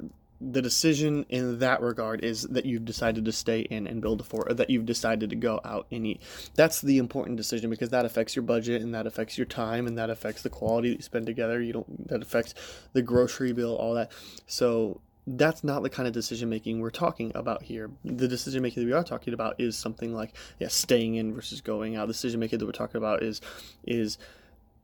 the 0.52 0.62
decision 0.62 1.26
in 1.30 1.60
that 1.60 1.82
regard 1.82 2.24
is 2.24 2.44
that 2.44 2.66
you've 2.66 2.86
decided 2.86 3.26
to 3.26 3.32
stay 3.32 3.62
in 3.62 3.88
and 3.88 4.02
build 4.02 4.22
a 4.22 4.24
fort, 4.24 4.52
or 4.52 4.54
that 4.54 4.70
you've 4.70 4.86
decided 4.86 5.30
to 5.32 5.36
go 5.36 5.60
out 5.66 5.88
and 5.92 6.06
eat. 6.06 6.22
That's 6.54 6.82
the 6.82 7.00
important 7.00 7.38
decision 7.38 7.70
because 7.70 7.90
that 7.90 8.06
affects 8.06 8.36
your 8.36 8.44
budget 8.44 8.82
and 8.82 8.94
that 8.94 9.08
affects 9.08 9.38
your 9.38 9.46
time 9.46 9.88
and 9.88 9.98
that 9.98 10.10
affects 10.10 10.44
the 10.44 10.50
quality 10.50 10.90
that 10.90 10.98
you 10.98 11.02
spend 11.02 11.26
together. 11.26 11.62
You 11.62 11.74
don't 11.74 12.08
that 12.08 12.22
affects 12.22 12.54
the 12.94 13.02
grocery 13.02 13.54
bill, 13.54 13.76
all 13.76 13.96
that. 13.96 14.12
So 14.46 15.02
that's 15.28 15.64
not 15.64 15.82
the 15.82 15.90
kind 15.90 16.08
of 16.08 16.14
decision 16.14 16.50
making 16.50 16.80
we're 16.80 16.92
talking 16.92 17.32
about 17.34 17.64
here. 17.64 17.90
The 18.04 18.28
decision 18.28 18.62
making 18.62 18.84
that 18.84 18.88
we 18.88 18.94
are 18.94 19.04
talking 19.04 19.34
about 19.34 19.56
is 19.60 19.76
something 19.76 20.14
like 20.14 20.36
yeah, 20.60 20.68
staying 20.68 21.16
in 21.16 21.34
versus 21.34 21.62
going 21.62 21.96
out. 21.96 22.08
The 22.08 22.14
decision 22.14 22.40
making 22.40 22.60
that 22.60 22.66
we're 22.66 22.72
talking 22.72 22.98
about 22.98 23.24
is 23.24 23.42
is 23.84 24.20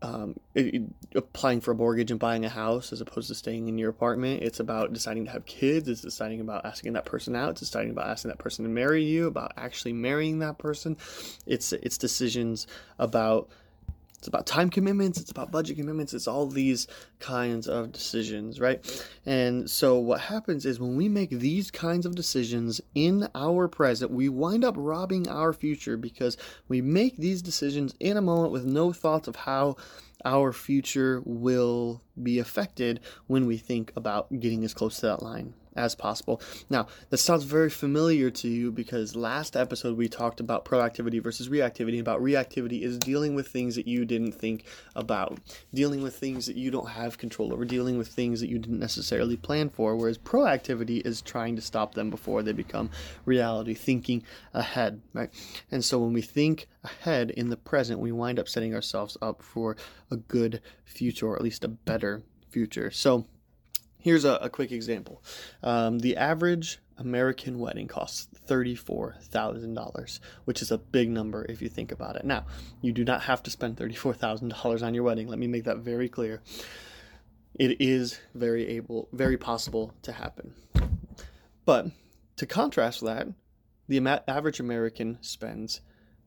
um, 0.01 0.35
it, 0.55 0.83
applying 1.15 1.61
for 1.61 1.71
a 1.71 1.75
mortgage 1.75 2.11
and 2.11 2.19
buying 2.19 2.43
a 2.43 2.49
house 2.49 2.91
as 2.91 3.01
opposed 3.01 3.27
to 3.27 3.35
staying 3.35 3.67
in 3.67 3.77
your 3.77 3.89
apartment. 3.89 4.41
It's 4.41 4.59
about 4.59 4.93
deciding 4.93 5.25
to 5.25 5.31
have 5.31 5.45
kids. 5.45 5.87
It's 5.87 6.01
deciding 6.01 6.41
about 6.41 6.65
asking 6.65 6.93
that 6.93 7.05
person 7.05 7.35
out. 7.35 7.51
It's 7.51 7.59
deciding 7.59 7.91
about 7.91 8.07
asking 8.07 8.29
that 8.29 8.39
person 8.39 8.65
to 8.65 8.69
marry 8.69 9.03
you. 9.03 9.27
About 9.27 9.53
actually 9.57 9.93
marrying 9.93 10.39
that 10.39 10.57
person. 10.57 10.97
It's 11.45 11.71
it's 11.73 11.97
decisions 11.97 12.67
about 12.97 13.49
it's 14.21 14.27
about 14.27 14.45
time 14.45 14.69
commitments, 14.69 15.19
it's 15.19 15.31
about 15.31 15.51
budget 15.51 15.77
commitments, 15.77 16.13
it's 16.13 16.27
all 16.27 16.45
these 16.45 16.85
kinds 17.19 17.67
of 17.67 17.91
decisions, 17.91 18.59
right? 18.59 18.79
And 19.25 19.67
so 19.67 19.97
what 19.97 20.21
happens 20.21 20.63
is 20.63 20.79
when 20.79 20.95
we 20.95 21.09
make 21.09 21.31
these 21.31 21.71
kinds 21.71 22.05
of 22.05 22.13
decisions 22.13 22.79
in 22.93 23.27
our 23.33 23.67
present, 23.67 24.11
we 24.11 24.29
wind 24.29 24.63
up 24.63 24.75
robbing 24.77 25.27
our 25.27 25.53
future 25.53 25.97
because 25.97 26.37
we 26.67 26.81
make 26.83 27.17
these 27.17 27.41
decisions 27.41 27.95
in 27.99 28.15
a 28.15 28.21
moment 28.21 28.51
with 28.51 28.63
no 28.63 28.93
thoughts 28.93 29.27
of 29.27 29.37
how 29.37 29.75
our 30.23 30.53
future 30.53 31.23
will 31.25 32.03
be 32.21 32.37
affected 32.37 32.99
when 33.25 33.47
we 33.47 33.57
think 33.57 33.91
about 33.95 34.39
getting 34.39 34.63
as 34.63 34.75
close 34.75 34.97
to 34.97 35.07
that 35.07 35.23
line 35.23 35.55
as 35.75 35.95
possible. 35.95 36.41
Now, 36.69 36.87
that 37.09 37.17
sounds 37.17 37.43
very 37.43 37.69
familiar 37.69 38.29
to 38.31 38.47
you 38.47 38.71
because 38.71 39.15
last 39.15 39.55
episode 39.55 39.97
we 39.97 40.07
talked 40.07 40.39
about 40.39 40.65
proactivity 40.65 41.21
versus 41.21 41.49
reactivity. 41.49 41.93
And 41.93 42.01
about 42.01 42.21
reactivity 42.21 42.81
is 42.81 42.97
dealing 42.97 43.35
with 43.35 43.47
things 43.47 43.75
that 43.75 43.87
you 43.87 44.05
didn't 44.05 44.33
think 44.33 44.65
about, 44.95 45.39
dealing 45.73 46.01
with 46.01 46.15
things 46.15 46.45
that 46.45 46.55
you 46.55 46.71
don't 46.71 46.89
have 46.89 47.17
control 47.17 47.53
over, 47.53 47.65
dealing 47.65 47.97
with 47.97 48.07
things 48.07 48.39
that 48.41 48.49
you 48.49 48.59
didn't 48.59 48.79
necessarily 48.79 49.37
plan 49.37 49.69
for, 49.69 49.95
whereas 49.95 50.17
proactivity 50.17 51.05
is 51.05 51.21
trying 51.21 51.55
to 51.55 51.61
stop 51.61 51.93
them 51.93 52.09
before 52.09 52.43
they 52.43 52.51
become 52.51 52.89
reality, 53.25 53.73
thinking 53.73 54.23
ahead, 54.53 55.01
right? 55.13 55.29
And 55.71 55.83
so 55.83 55.99
when 55.99 56.13
we 56.13 56.21
think 56.21 56.67
ahead 56.83 57.31
in 57.31 57.49
the 57.49 57.57
present, 57.57 57.99
we 57.99 58.11
wind 58.11 58.39
up 58.39 58.47
setting 58.47 58.73
ourselves 58.73 59.17
up 59.21 59.41
for 59.41 59.75
a 60.09 60.17
good 60.17 60.61
future 60.83 61.27
or 61.27 61.35
at 61.35 61.41
least 61.41 61.63
a 61.63 61.69
better 61.69 62.23
future. 62.49 62.91
So, 62.91 63.25
Here's 64.01 64.25
a, 64.25 64.33
a 64.41 64.49
quick 64.49 64.71
example. 64.71 65.23
Um, 65.61 65.99
the 65.99 66.17
average 66.17 66.79
American 66.97 67.59
wedding 67.59 67.87
costs 67.87 68.27
$34,000, 68.47 70.19
which 70.45 70.61
is 70.61 70.71
a 70.71 70.77
big 70.77 71.09
number 71.09 71.45
if 71.47 71.61
you 71.61 71.69
think 71.69 71.91
about 71.91 72.15
it. 72.15 72.25
Now, 72.25 72.45
you 72.81 72.91
do 72.91 73.05
not 73.05 73.21
have 73.23 73.43
to 73.43 73.51
spend 73.51 73.77
$34,000 73.77 74.83
on 74.83 74.93
your 74.93 75.03
wedding. 75.03 75.27
Let 75.27 75.39
me 75.39 75.47
make 75.47 75.65
that 75.65 75.77
very 75.77 76.09
clear. 76.09 76.41
it 77.55 77.79
is 77.79 78.19
very 78.33 78.67
able, 78.69 79.07
very 79.13 79.37
possible 79.37 79.93
to 80.01 80.11
happen. 80.11 80.53
But 81.65 81.87
to 82.37 82.45
contrast 82.45 83.01
that, 83.01 83.27
the 83.87 83.99
average 84.27 84.59
American 84.59 85.19
spends 85.21 85.81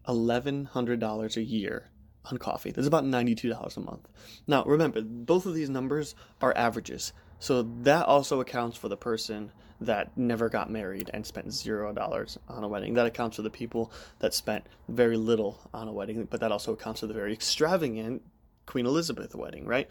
$1,100 0.07 1.37
a 1.37 1.43
year 1.43 1.91
on 2.31 2.39
coffee. 2.39 2.71
That's 2.71 2.87
about 2.87 3.05
$92 3.05 3.77
a 3.77 3.81
month. 3.81 4.09
Now, 4.47 4.65
remember, 4.65 5.03
both 5.03 5.47
of 5.47 5.55
these 5.55 5.71
numbers 5.71 6.15
are 6.41 6.57
averages. 6.57 7.13
So 7.45 7.61
that 7.83 8.07
also 8.07 8.41
accounts 8.41 8.79
for 8.79 8.89
the 8.89 8.97
person 8.97 9.53
that 9.83 10.17
never 10.17 10.49
got 10.49 10.71
married 10.71 11.11
and 11.13 11.27
spent 11.27 11.53
zero 11.53 11.93
dollars 11.93 12.39
on 12.49 12.65
a 12.65 12.69
wedding. 12.69 12.95
That 12.95 13.05
accounts 13.05 13.37
for 13.37 13.43
the 13.43 13.51
people 13.51 13.93
that 14.21 14.33
spent 14.33 14.67
very 14.89 15.19
little 15.19 15.61
on 15.75 15.87
a 15.87 15.93
wedding, 15.93 16.27
but 16.31 16.41
that 16.41 16.53
also 16.53 16.73
accounts 16.73 17.01
for 17.01 17.07
the 17.07 17.13
very 17.13 17.35
extravagant 17.35 18.23
Queen 18.65 18.87
Elizabeth 18.87 19.35
wedding, 19.35 19.67
right? 19.67 19.89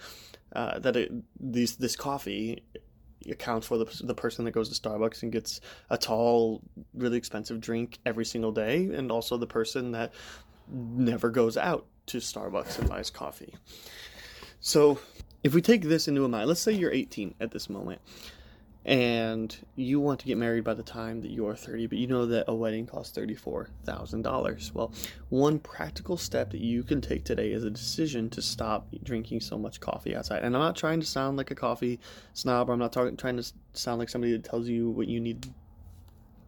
Uh, 0.55 0.79
that 0.79 0.95
it, 0.95 1.11
these 1.39 1.75
this 1.75 1.95
coffee 1.95 2.63
accounts 3.29 3.67
for 3.67 3.77
the, 3.77 4.01
the 4.03 4.15
person 4.15 4.45
that 4.45 4.51
goes 4.51 4.75
to 4.75 4.81
Starbucks 4.81 5.21
and 5.21 5.31
gets 5.31 5.61
a 5.91 5.97
tall, 5.99 6.63
really 6.95 7.19
expensive 7.19 7.61
drink 7.61 7.99
every 8.03 8.25
single 8.25 8.51
day, 8.51 8.85
and 8.85 9.11
also 9.11 9.37
the 9.37 9.45
person 9.45 9.91
that 9.91 10.11
never 10.67 11.29
goes 11.29 11.55
out 11.55 11.85
to 12.07 12.17
Starbucks 12.17 12.79
and 12.79 12.89
buys 12.89 13.11
coffee. 13.11 13.53
So, 14.59 14.97
if 15.43 15.53
we 15.53 15.61
take 15.61 15.83
this 15.83 16.07
into 16.07 16.23
a 16.23 16.29
mind, 16.29 16.47
let's 16.47 16.61
say 16.61 16.71
you're 16.71 16.91
18 16.91 17.35
at 17.39 17.51
this 17.51 17.69
moment 17.69 18.01
and 18.85 19.57
you 19.75 19.99
want 19.99 20.19
to 20.19 20.25
get 20.25 20.37
married 20.37 20.63
by 20.63 20.73
the 20.73 20.83
time 20.83 21.21
that 21.21 21.31
you're 21.31 21.55
30, 21.55 21.87
but 21.87 21.97
you 21.97 22.07
know 22.07 22.25
that 22.25 22.45
a 22.47 22.53
wedding 22.53 22.85
costs 22.85 23.17
$34,000. 23.17 24.73
Well, 24.73 24.91
one 25.29 25.59
practical 25.59 26.17
step 26.17 26.51
that 26.51 26.59
you 26.59 26.83
can 26.83 26.99
take 26.99 27.23
today 27.23 27.51
is 27.51 27.63
a 27.63 27.69
decision 27.69 28.29
to 28.31 28.41
stop 28.41 28.87
drinking 29.03 29.39
so 29.39 29.57
much 29.57 29.79
coffee 29.79 30.15
outside. 30.15 30.43
And 30.43 30.55
I'm 30.55 30.61
not 30.61 30.75
trying 30.75 30.99
to 30.99 31.05
sound 31.05 31.37
like 31.37 31.51
a 31.51 31.55
coffee 31.55 31.99
snob, 32.33 32.69
or 32.69 32.73
I'm 32.73 32.79
not 32.79 32.91
talking, 32.91 33.15
trying 33.15 33.37
to 33.37 33.53
sound 33.73 33.99
like 33.99 34.09
somebody 34.09 34.33
that 34.33 34.43
tells 34.43 34.67
you 34.67 34.89
what 34.89 35.07
you 35.07 35.21
need 35.21 35.47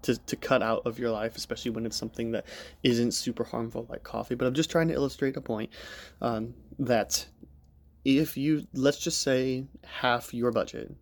to, 0.02 0.18
to 0.18 0.36
cut 0.36 0.62
out 0.62 0.82
of 0.86 1.00
your 1.00 1.12
life, 1.12 1.38
especially 1.38 1.72
when 1.72 1.86
it's 1.86 1.98
something 1.98 2.32
that 2.32 2.46
isn't 2.84 3.14
super 3.14 3.46
harmful 3.46 3.88
like 3.90 4.04
coffee. 4.04 4.36
But 4.36 4.46
I'm 4.46 4.54
just 4.54 4.70
trying 4.70 4.90
to 4.90 4.94
illustrate 4.94 5.38
a 5.38 5.42
point 5.42 5.70
um, 6.22 6.54
that 6.80 7.26
if 8.06 8.38
you, 8.38 8.68
let's 8.74 9.00
just 9.00 9.22
say, 9.22 9.66
half 9.84 10.34
your 10.34 10.52
budget 10.52 10.96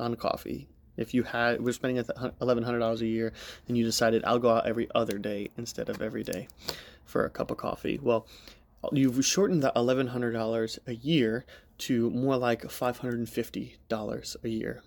on 0.00 0.16
coffee 0.16 0.68
if 0.96 1.14
you 1.14 1.22
had, 1.24 1.60
we're 1.60 1.72
spending 1.72 2.04
eleven 2.40 2.64
hundred 2.64 2.78
dollars 2.78 3.02
a 3.02 3.06
year, 3.06 3.32
and 3.66 3.76
you 3.76 3.84
decided 3.84 4.24
I'll 4.24 4.38
go 4.38 4.50
out 4.50 4.66
every 4.66 4.88
other 4.94 5.18
day 5.18 5.50
instead 5.56 5.88
of 5.88 6.00
every 6.00 6.22
day 6.22 6.48
for 7.04 7.24
a 7.24 7.30
cup 7.30 7.50
of 7.50 7.56
coffee. 7.56 7.98
Well, 8.00 8.26
you've 8.92 9.24
shortened 9.24 9.62
that 9.62 9.72
eleven 9.74 10.08
hundred 10.08 10.32
dollars 10.32 10.78
a 10.86 10.94
year 10.94 11.44
to 11.78 12.10
more 12.10 12.36
like 12.36 12.70
five 12.70 12.98
hundred 12.98 13.18
and 13.18 13.28
fifty 13.28 13.76
dollars 13.88 14.36
a 14.44 14.48
year, 14.48 14.82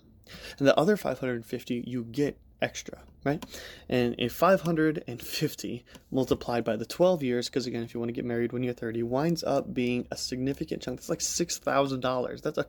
and 0.58 0.68
the 0.68 0.78
other 0.80 0.96
five 0.96 1.20
hundred 1.20 1.36
and 1.36 1.46
fifty 1.46 1.84
you 1.86 2.04
get 2.06 2.38
extra, 2.62 3.00
right? 3.24 3.44
And 3.90 4.16
if 4.18 4.34
550 4.34 5.86
multiplied 6.12 6.64
by 6.64 6.76
the 6.76 6.86
12 6.86 7.24
years, 7.24 7.50
because 7.50 7.68
again, 7.68 7.84
if 7.84 7.94
you 7.94 8.00
want 8.00 8.10
to 8.10 8.14
get 8.14 8.26
married 8.26 8.54
when 8.54 8.64
you're 8.64 8.74
30, 8.74 9.04
winds 9.04 9.44
up 9.44 9.74
being 9.74 10.08
a 10.12 10.18
significant 10.18 10.82
chunk. 10.82 11.00
That's 11.00 11.10
like 11.10 11.20
$6,000. 11.20 12.42
That's 12.42 12.58
a, 12.58 12.66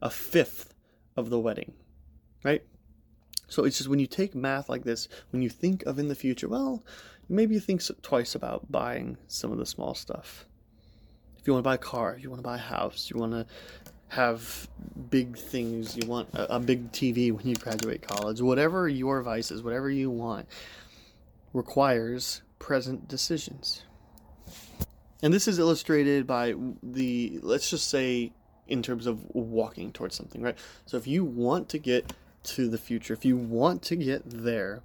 a 0.00 0.10
fifth 0.10 0.74
of 1.16 1.30
the 1.30 1.38
wedding, 1.38 1.74
right? 2.42 2.62
So 3.48 3.64
it's 3.64 3.78
just 3.78 3.90
when 3.90 3.98
you 3.98 4.06
take 4.06 4.34
math 4.34 4.68
like 4.68 4.84
this, 4.84 5.08
when 5.30 5.42
you 5.42 5.50
think 5.50 5.84
of 5.84 5.98
in 5.98 6.08
the 6.08 6.14
future, 6.14 6.48
well, 6.48 6.82
maybe 7.28 7.54
you 7.54 7.60
think 7.60 7.82
twice 8.02 8.34
about 8.34 8.70
buying 8.70 9.18
some 9.28 9.52
of 9.52 9.58
the 9.58 9.66
small 9.66 9.94
stuff. 9.94 10.46
If 11.38 11.46
you 11.46 11.52
want 11.52 11.62
to 11.62 11.68
buy 11.68 11.74
a 11.74 11.78
car, 11.78 12.14
if 12.16 12.22
you 12.22 12.30
want 12.30 12.42
to 12.42 12.48
buy 12.48 12.56
a 12.56 12.58
house, 12.58 13.10
you 13.10 13.20
want 13.20 13.32
to 13.32 13.46
have 14.08 14.68
big 15.10 15.36
things, 15.36 15.96
you 15.96 16.06
want 16.06 16.28
a, 16.34 16.56
a 16.56 16.60
big 16.60 16.92
TV 16.92 17.32
when 17.32 17.46
you 17.46 17.54
graduate 17.56 18.02
college, 18.02 18.40
whatever 18.40 18.88
your 18.88 19.22
vices, 19.22 19.62
whatever 19.62 19.90
you 19.90 20.10
want, 20.10 20.46
requires 21.52 22.42
present 22.58 23.08
decisions. 23.08 23.82
And 25.22 25.32
this 25.32 25.48
is 25.48 25.58
illustrated 25.58 26.26
by 26.26 26.54
the, 26.82 27.38
let's 27.42 27.70
just 27.70 27.88
say, 27.88 28.32
in 28.68 28.82
terms 28.82 29.06
of 29.06 29.24
walking 29.34 29.92
towards 29.92 30.14
something, 30.16 30.42
right? 30.42 30.56
So 30.86 30.96
if 30.96 31.06
you 31.06 31.24
want 31.24 31.68
to 31.70 31.78
get 31.78 32.12
to 32.44 32.68
the 32.68 32.78
future, 32.78 33.14
if 33.14 33.24
you 33.24 33.36
want 33.36 33.82
to 33.84 33.96
get 33.96 34.22
there, 34.26 34.82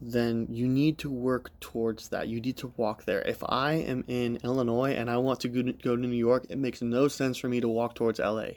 then 0.00 0.46
you 0.50 0.68
need 0.68 0.98
to 0.98 1.10
work 1.10 1.50
towards 1.60 2.08
that. 2.10 2.28
You 2.28 2.40
need 2.40 2.56
to 2.58 2.72
walk 2.76 3.04
there. 3.04 3.22
If 3.22 3.42
I 3.48 3.72
am 3.72 4.04
in 4.06 4.38
Illinois 4.44 4.92
and 4.92 5.10
I 5.10 5.16
want 5.16 5.40
to 5.40 5.48
go 5.48 5.96
to, 5.96 5.96
New 5.96 6.08
York, 6.08 6.46
it 6.48 6.58
makes 6.58 6.82
no 6.82 7.08
sense 7.08 7.38
for 7.38 7.48
me 7.48 7.60
to 7.60 7.68
walk 7.68 7.94
towards 7.94 8.18
LA, 8.20 8.48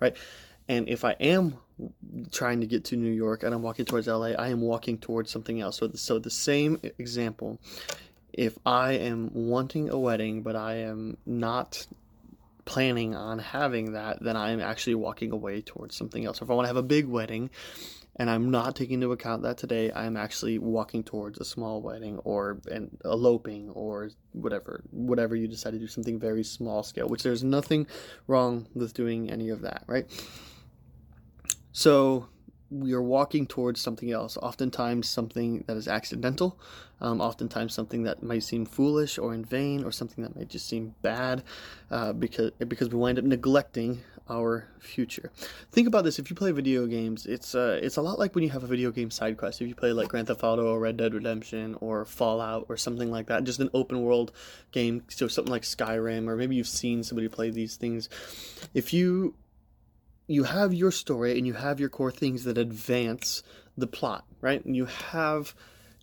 right? 0.00 0.16
And 0.68 0.88
if 0.88 1.04
I 1.04 1.12
am 1.12 1.58
trying 2.30 2.60
to 2.60 2.66
get 2.66 2.84
to 2.86 2.96
New 2.96 3.10
York 3.10 3.42
and 3.42 3.54
I'm 3.54 3.62
walking 3.62 3.84
towards 3.84 4.06
LA, 4.06 4.28
I 4.28 4.48
am 4.48 4.60
walking 4.60 4.98
towards 4.98 5.30
something 5.30 5.60
else. 5.60 5.78
So, 5.78 5.90
so 5.94 6.18
the 6.18 6.30
same 6.30 6.80
example, 6.98 7.58
if 8.32 8.56
I 8.64 8.92
am 8.92 9.30
wanting 9.34 9.90
a 9.90 9.98
wedding, 9.98 10.42
but 10.42 10.56
I 10.56 10.76
am 10.76 11.18
not 11.26 11.86
planning 12.64 13.14
on 13.14 13.38
having 13.38 13.92
that, 13.92 14.22
then 14.22 14.36
I'm 14.36 14.60
actually 14.60 14.94
walking 14.94 15.32
away 15.32 15.60
towards 15.60 15.96
something 15.96 16.24
else. 16.24 16.40
If 16.40 16.50
I 16.50 16.54
want 16.54 16.64
to 16.64 16.68
have 16.68 16.76
a 16.76 16.82
big 16.82 17.06
wedding 17.06 17.50
and 18.20 18.28
I'm 18.28 18.50
not 18.50 18.76
taking 18.76 18.96
into 18.96 19.12
account 19.12 19.44
that 19.44 19.56
today, 19.56 19.90
I'm 19.90 20.14
actually 20.14 20.58
walking 20.58 21.02
towards 21.02 21.40
a 21.40 21.44
small 21.44 21.80
wedding 21.80 22.18
or 22.18 22.60
an 22.70 22.94
eloping 23.02 23.70
or 23.70 24.10
whatever, 24.32 24.84
whatever 24.90 25.34
you 25.34 25.48
decide 25.48 25.70
to 25.70 25.78
do, 25.78 25.86
something 25.86 26.20
very 26.20 26.44
small 26.44 26.82
scale, 26.82 27.08
which 27.08 27.22
there's 27.22 27.42
nothing 27.42 27.86
wrong 28.26 28.68
with 28.74 28.92
doing 28.92 29.30
any 29.30 29.48
of 29.48 29.62
that, 29.62 29.84
right? 29.86 30.04
So 31.72 32.28
we 32.70 32.92
are 32.92 33.02
walking 33.02 33.46
towards 33.46 33.80
something 33.80 34.12
else, 34.12 34.36
oftentimes 34.36 35.08
something 35.08 35.64
that 35.66 35.76
is 35.76 35.88
accidental, 35.88 36.58
um, 37.00 37.20
oftentimes 37.20 37.74
something 37.74 38.04
that 38.04 38.22
might 38.22 38.42
seem 38.42 38.64
foolish 38.64 39.18
or 39.18 39.34
in 39.34 39.44
vain, 39.44 39.84
or 39.84 39.90
something 39.90 40.22
that 40.22 40.36
might 40.36 40.48
just 40.48 40.68
seem 40.68 40.94
bad 41.02 41.42
uh, 41.90 42.12
because, 42.12 42.52
because 42.68 42.88
we 42.88 42.98
wind 42.98 43.18
up 43.18 43.24
neglecting 43.24 44.02
our 44.28 44.68
future. 44.78 45.32
Think 45.72 45.88
about 45.88 46.04
this: 46.04 46.18
if 46.18 46.30
you 46.30 46.36
play 46.36 46.52
video 46.52 46.86
games, 46.86 47.26
it's 47.26 47.54
uh, 47.54 47.80
it's 47.82 47.96
a 47.96 48.02
lot 48.02 48.18
like 48.18 48.34
when 48.34 48.44
you 48.44 48.50
have 48.50 48.62
a 48.62 48.68
video 48.68 48.92
game 48.92 49.10
side 49.10 49.36
quest. 49.36 49.60
If 49.60 49.68
you 49.68 49.74
play 49.74 49.92
like 49.92 50.08
Grand 50.08 50.28
Theft 50.28 50.44
Auto 50.44 50.72
or 50.72 50.78
Red 50.78 50.96
Dead 50.96 51.12
Redemption 51.12 51.76
or 51.80 52.04
Fallout 52.04 52.66
or 52.68 52.76
something 52.76 53.10
like 53.10 53.26
that, 53.26 53.42
just 53.44 53.58
an 53.58 53.70
open 53.74 54.02
world 54.02 54.30
game, 54.70 55.02
so 55.08 55.26
something 55.26 55.50
like 55.50 55.62
Skyrim, 55.62 56.28
or 56.28 56.36
maybe 56.36 56.54
you've 56.54 56.68
seen 56.68 57.02
somebody 57.02 57.28
play 57.28 57.50
these 57.50 57.76
things. 57.76 58.08
If 58.72 58.92
you 58.92 59.34
you 60.30 60.44
have 60.44 60.72
your 60.72 60.92
story 60.92 61.36
and 61.36 61.46
you 61.46 61.54
have 61.54 61.80
your 61.80 61.88
core 61.88 62.12
things 62.12 62.44
that 62.44 62.56
advance 62.56 63.42
the 63.76 63.88
plot, 63.88 64.24
right? 64.40 64.64
And 64.64 64.76
you 64.76 64.84
have 64.86 65.54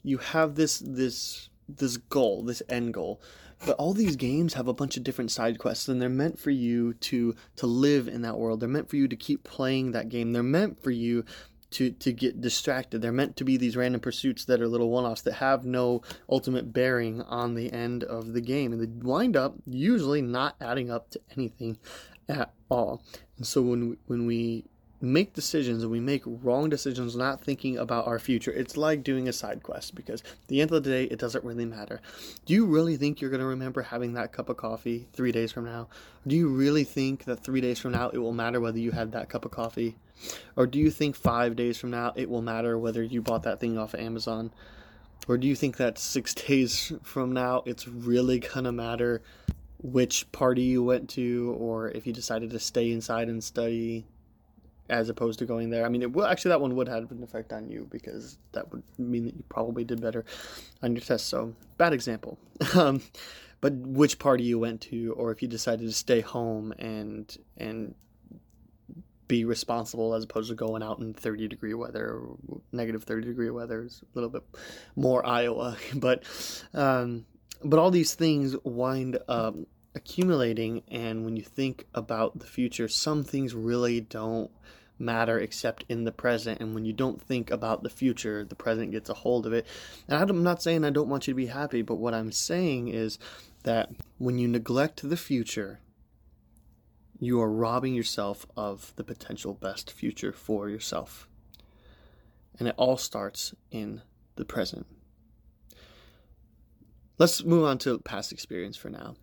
you 0.04 0.18
have 0.18 0.56
this 0.56 0.80
this 0.80 1.50
this 1.70 1.96
goal, 1.96 2.44
this 2.44 2.62
end 2.68 2.94
goal. 2.94 3.22
But 3.66 3.78
all 3.78 3.94
these 3.94 4.18
games 4.18 4.54
have 4.54 4.68
a 4.68 4.74
bunch 4.74 4.98
of 4.98 5.04
different 5.04 5.32
side 5.32 5.58
quests 5.58 5.88
and 5.88 6.02
they're 6.02 6.10
meant 6.10 6.40
for 6.40 6.52
you 6.52 6.94
to 6.94 7.36
to 7.56 7.68
live 7.68 8.10
in 8.10 8.22
that 8.24 8.38
world. 8.38 8.60
They're 8.60 8.70
meant 8.70 8.90
for 8.90 8.98
you 8.98 9.08
to 9.08 9.16
keep 9.16 9.46
playing 9.46 9.92
that 9.92 10.10
game. 10.10 10.34
They're 10.34 10.44
meant 10.44 10.84
for 10.84 10.92
you 10.92 11.24
to 11.72 11.92
to 11.92 12.12
get 12.12 12.42
distracted. 12.42 13.02
They're 13.02 13.14
meant 13.14 13.38
to 13.38 13.46
be 13.46 13.56
these 13.56 13.78
random 13.78 14.02
pursuits 14.02 14.44
that 14.46 14.62
are 14.62 14.68
little 14.68 14.90
one-offs 14.90 15.22
that 15.22 15.36
have 15.36 15.66
no 15.66 16.02
ultimate 16.30 16.74
bearing 16.74 17.22
on 17.22 17.56
the 17.56 17.72
end 17.72 18.04
of 18.04 18.34
the 18.34 18.42
game 18.42 18.74
and 18.74 18.82
they 18.82 19.08
wind 19.08 19.38
up 19.38 19.56
usually 19.66 20.22
not 20.22 20.56
adding 20.60 20.92
up 20.92 21.10
to 21.12 21.22
anything 21.38 21.78
at 22.30 22.52
all. 22.70 23.02
And 23.38 23.46
so 23.46 23.62
when 23.62 23.98
when 24.08 24.26
we 24.26 24.66
make 25.00 25.34
decisions 25.34 25.84
and 25.84 25.92
we 25.92 26.00
make 26.00 26.24
wrong 26.26 26.70
decisions 26.70 27.16
not 27.16 27.40
thinking 27.40 27.78
about 27.78 28.08
our 28.08 28.18
future 28.18 28.52
it's 28.52 28.76
like 28.76 29.04
doing 29.04 29.28
a 29.28 29.34
side 29.34 29.62
quest 29.62 29.94
because 29.94 30.22
at 30.22 30.48
the 30.48 30.60
end 30.60 30.72
of 30.72 30.84
the 30.84 30.90
day 30.90 31.04
it 31.04 31.20
doesn't 31.20 31.44
really 31.44 31.66
matter. 31.66 32.02
Do 32.46 32.54
you 32.54 32.66
really 32.66 32.98
think 32.98 33.22
you're 33.22 33.30
going 33.30 33.42
to 33.42 33.46
remember 33.46 33.84
having 33.84 34.14
that 34.14 34.32
cup 34.32 34.50
of 34.50 34.58
coffee 34.58 35.08
three 35.14 35.32
days 35.32 35.52
from 35.52 35.66
now? 35.66 35.88
Do 36.26 36.36
you 36.36 36.48
really 36.50 36.84
think 36.84 37.26
that 37.26 37.44
three 37.44 37.62
days 37.62 37.80
from 37.80 37.92
now 37.92 38.10
it 38.10 38.18
will 38.18 38.34
matter 38.34 38.60
whether 38.60 38.80
you 38.80 38.92
had 38.92 39.12
that 39.12 39.30
cup 39.30 39.46
of 39.46 39.52
coffee? 39.52 39.96
Or 40.56 40.66
do 40.66 40.80
you 40.80 40.90
think 40.90 41.16
five 41.16 41.56
days 41.56 41.78
from 41.78 41.92
now 41.92 42.14
it 42.16 42.28
will 42.28 42.42
matter 42.42 42.78
whether 42.78 43.04
you 43.04 43.22
bought 43.22 43.44
that 43.44 43.60
thing 43.60 43.78
off 43.78 43.94
of 43.94 44.00
amazon? 44.00 44.52
Or 45.28 45.38
do 45.38 45.48
you 45.48 45.56
think 45.56 45.78
that 45.78 46.00
six 46.00 46.34
days 46.48 46.92
from 47.04 47.34
now 47.34 47.62
it's 47.68 47.88
really 47.88 48.40
to 48.40 48.72
matter 48.72 49.22
which 49.80 50.32
party 50.32 50.64
you 50.64 50.84
went 50.84 51.10
to 51.10 51.56
or 51.60 51.90
if 51.90 52.08
you 52.08 52.14
decided 52.14 52.50
to 52.52 52.60
stay 52.60 52.92
inside 52.92 53.30
and 53.30 53.44
study 53.44 54.06
as 54.90 55.10
opposed 55.10 55.40
to 55.40 55.46
going 55.46 55.70
there. 55.70 55.86
I 55.86 55.90
mean, 55.90 56.02
it, 56.02 56.14
well, 56.14 56.28
actually, 56.28 56.50
that 56.50 56.62
one 56.62 56.76
would 56.76 56.88
have 56.88 57.12
an 57.12 57.24
effect 57.24 57.52
on 57.52 57.70
you 57.70 57.88
because 57.92 58.38
that 58.54 58.72
would 58.72 58.84
mean 58.98 59.26
that 59.26 59.36
you 59.36 59.44
probably 59.50 59.84
did 59.84 60.02
better 60.02 60.26
on 60.82 60.94
your 60.94 61.02
test. 61.02 61.28
So, 61.28 61.54
bad 61.78 61.94
example. 61.94 62.38
um, 62.76 63.02
but 63.60 63.74
which 63.74 64.20
party 64.20 64.44
you 64.44 64.60
went 64.60 64.82
to, 64.82 65.14
or 65.18 65.32
if 65.32 65.42
you 65.42 65.48
decided 65.48 65.86
to 65.88 65.94
stay 65.94 66.22
home 66.22 66.74
and 66.80 67.36
and 67.58 67.96
be 69.28 69.44
responsible 69.44 70.14
as 70.14 70.24
opposed 70.24 70.50
to 70.50 70.56
going 70.56 70.82
out 70.82 71.00
in 71.00 71.14
30 71.14 71.50
degree 71.50 71.74
weather, 71.74 72.22
negative 72.72 73.04
30 73.04 73.28
degree 73.28 73.50
weather 73.50 73.84
is 73.84 74.02
a 74.02 74.06
little 74.16 74.30
bit 74.30 74.44
more 74.96 75.26
Iowa. 75.26 75.76
But 75.96 76.24
um, 76.74 77.26
but 77.64 77.80
all 77.80 77.92
these 77.92 78.16
things 78.16 78.56
wind 78.64 79.20
up 79.28 79.56
accumulating, 79.96 80.84
and 80.90 81.26
when 81.26 81.36
you 81.36 81.42
think 81.42 81.86
about 81.94 82.40
the 82.40 82.46
future, 82.46 82.88
some 82.88 83.24
things 83.24 83.56
really 83.56 84.00
don't 84.00 84.52
matter 85.00 85.40
except 85.40 85.84
in 85.90 86.04
the 86.04 86.12
present. 86.12 86.60
And 86.60 86.74
when 86.74 86.86
you 86.86 86.94
don't 86.94 87.22
think 87.22 87.52
about 87.52 87.84
the 87.84 87.90
future, 87.90 88.44
the 88.44 88.56
present 88.56 88.92
gets 88.92 89.10
a 89.10 89.14
hold 89.14 89.46
of 89.46 89.54
it. 89.54 89.66
And 90.08 90.18
I'm 90.20 90.44
not 90.44 90.62
saying 90.62 90.84
I 90.84 90.90
don't 90.90 91.10
want 91.10 91.28
you 91.28 91.34
to 91.34 91.38
be 91.38 91.48
happy, 91.48 91.82
but 91.82 91.96
what 91.96 92.14
I'm 92.14 92.32
saying 92.32 92.90
is 92.90 93.20
that 93.64 93.90
when 94.18 94.38
you 94.38 94.48
neglect 94.48 95.08
the 95.08 95.18
future, 95.18 95.80
you 97.20 97.42
are 97.42 97.52
robbing 97.52 97.94
yourself 97.94 98.46
of 98.56 98.94
the 98.96 99.04
potential 99.04 99.54
best 99.54 99.92
future 99.92 100.32
for 100.32 100.70
yourself. 100.70 101.28
And 102.60 102.68
it 102.68 102.76
all 102.78 102.98
starts 102.98 103.54
in 103.72 104.02
the 104.36 104.46
present. 104.46 104.86
Let's 107.20 107.44
move 107.44 107.66
on 107.66 107.80
to 107.80 107.98
past 108.00 108.32
experience 108.32 108.78
for 108.78 108.90
now. 108.90 109.16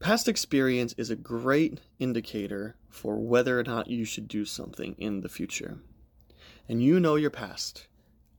Past 0.00 0.28
experience 0.28 0.92
is 0.98 1.08
a 1.08 1.16
great 1.16 1.80
indicator 1.98 2.76
for 2.88 3.16
whether 3.16 3.58
or 3.58 3.62
not 3.62 3.88
you 3.88 4.04
should 4.04 4.26
do 4.26 4.44
something 4.44 4.96
in 4.98 5.20
the 5.20 5.28
future. 5.28 5.78
And 6.68 6.82
you 6.82 6.98
know 6.98 7.14
your 7.14 7.30
past. 7.30 7.86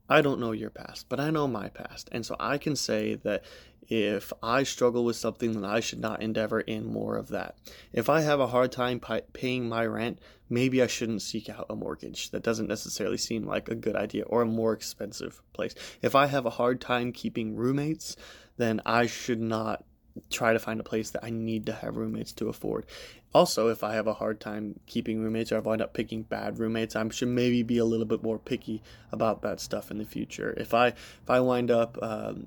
I 0.08 0.20
don't 0.20 0.38
know 0.38 0.52
your 0.52 0.70
past, 0.70 1.08
but 1.08 1.18
I 1.18 1.30
know 1.30 1.48
my 1.48 1.68
past. 1.68 2.08
And 2.12 2.24
so 2.24 2.36
I 2.38 2.58
can 2.58 2.76
say 2.76 3.14
that 3.14 3.44
if 3.88 4.32
I 4.42 4.62
struggle 4.62 5.04
with 5.04 5.16
something, 5.16 5.52
then 5.52 5.64
I 5.64 5.80
should 5.80 6.00
not 6.00 6.22
endeavor 6.22 6.60
in 6.60 6.92
more 6.92 7.16
of 7.16 7.28
that. 7.28 7.56
If 7.92 8.08
I 8.08 8.20
have 8.20 8.40
a 8.40 8.48
hard 8.48 8.72
time 8.72 9.00
paying 9.32 9.68
my 9.68 9.86
rent, 9.86 10.20
maybe 10.48 10.82
I 10.82 10.86
shouldn't 10.86 11.22
seek 11.22 11.48
out 11.48 11.66
a 11.68 11.76
mortgage. 11.76 12.30
That 12.30 12.42
doesn't 12.42 12.68
necessarily 12.68 13.18
seem 13.18 13.46
like 13.46 13.68
a 13.68 13.74
good 13.74 13.96
idea 13.96 14.24
or 14.24 14.42
a 14.42 14.46
more 14.46 14.72
expensive 14.72 15.42
place. 15.52 15.74
If 16.02 16.14
I 16.14 16.26
have 16.26 16.46
a 16.46 16.50
hard 16.50 16.80
time 16.80 17.12
keeping 17.12 17.56
roommates, 17.56 18.16
then 18.56 18.80
I 18.86 19.06
should 19.06 19.40
not 19.40 19.84
try 20.30 20.52
to 20.52 20.58
find 20.58 20.80
a 20.80 20.84
place 20.84 21.10
that 21.10 21.24
I 21.24 21.30
need 21.30 21.66
to 21.66 21.72
have 21.72 21.96
roommates 21.96 22.32
to 22.32 22.48
afford. 22.48 22.86
Also, 23.34 23.68
if 23.68 23.84
I 23.84 23.94
have 23.94 24.06
a 24.06 24.14
hard 24.14 24.40
time 24.40 24.80
keeping 24.86 25.20
roommates 25.20 25.52
or 25.52 25.56
I 25.56 25.60
wind 25.60 25.82
up 25.82 25.92
picking 25.92 26.22
bad 26.22 26.58
roommates, 26.58 26.96
I 26.96 27.06
should 27.10 27.28
maybe 27.28 27.62
be 27.62 27.78
a 27.78 27.84
little 27.84 28.06
bit 28.06 28.22
more 28.22 28.38
picky 28.38 28.82
about 29.12 29.42
that 29.42 29.60
stuff 29.60 29.90
in 29.90 29.98
the 29.98 30.06
future. 30.06 30.54
If 30.56 30.72
I 30.72 30.88
if 30.88 31.28
I 31.28 31.40
wind 31.40 31.70
up 31.70 31.98
um, 32.02 32.46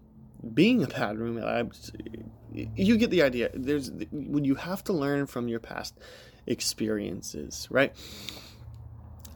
being 0.54 0.84
a 0.84 0.88
bad 0.88 1.20
roommate, 1.20 1.44
I, 1.44 1.64
you 2.52 2.98
get 2.98 3.12
the 3.12 3.22
idea. 3.22 3.52
There's 3.54 3.92
when 4.12 4.46
you 4.46 4.56
have 4.56 4.84
to 4.86 4.94
learn 4.94 5.28
from 5.28 5.48
your 5.48 5.60
past 5.60 5.96
experiences, 6.46 7.68
right? 7.70 7.94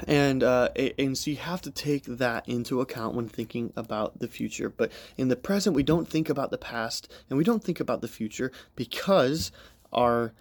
and 0.08 0.44
uh, 0.44 0.70
and 0.98 1.18
so 1.18 1.32
you 1.32 1.38
have 1.38 1.62
to 1.62 1.72
take 1.72 2.06
that 2.06 2.48
into 2.48 2.82
account 2.82 3.16
when 3.16 3.28
thinking 3.28 3.72
about 3.76 4.20
the 4.20 4.28
future. 4.28 4.70
But 4.70 4.92
in 5.18 5.28
the 5.28 5.36
present, 5.36 5.76
we 5.76 5.84
don't 5.84 6.08
think 6.08 6.30
about 6.30 6.52
the 6.52 6.58
past 6.58 7.12
and 7.30 7.38
we 7.38 7.44
don't 7.44 7.64
think 7.64 7.80
about 7.80 8.02
the 8.02 8.08
future 8.08 8.52
because 8.76 9.52
our 9.92 10.34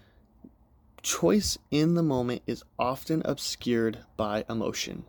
choice 1.02 1.58
in 1.70 1.94
the 1.94 2.02
moment 2.02 2.42
is 2.46 2.62
often 2.78 3.22
obscured 3.24 3.98
by 4.16 4.44
emotion. 4.48 5.04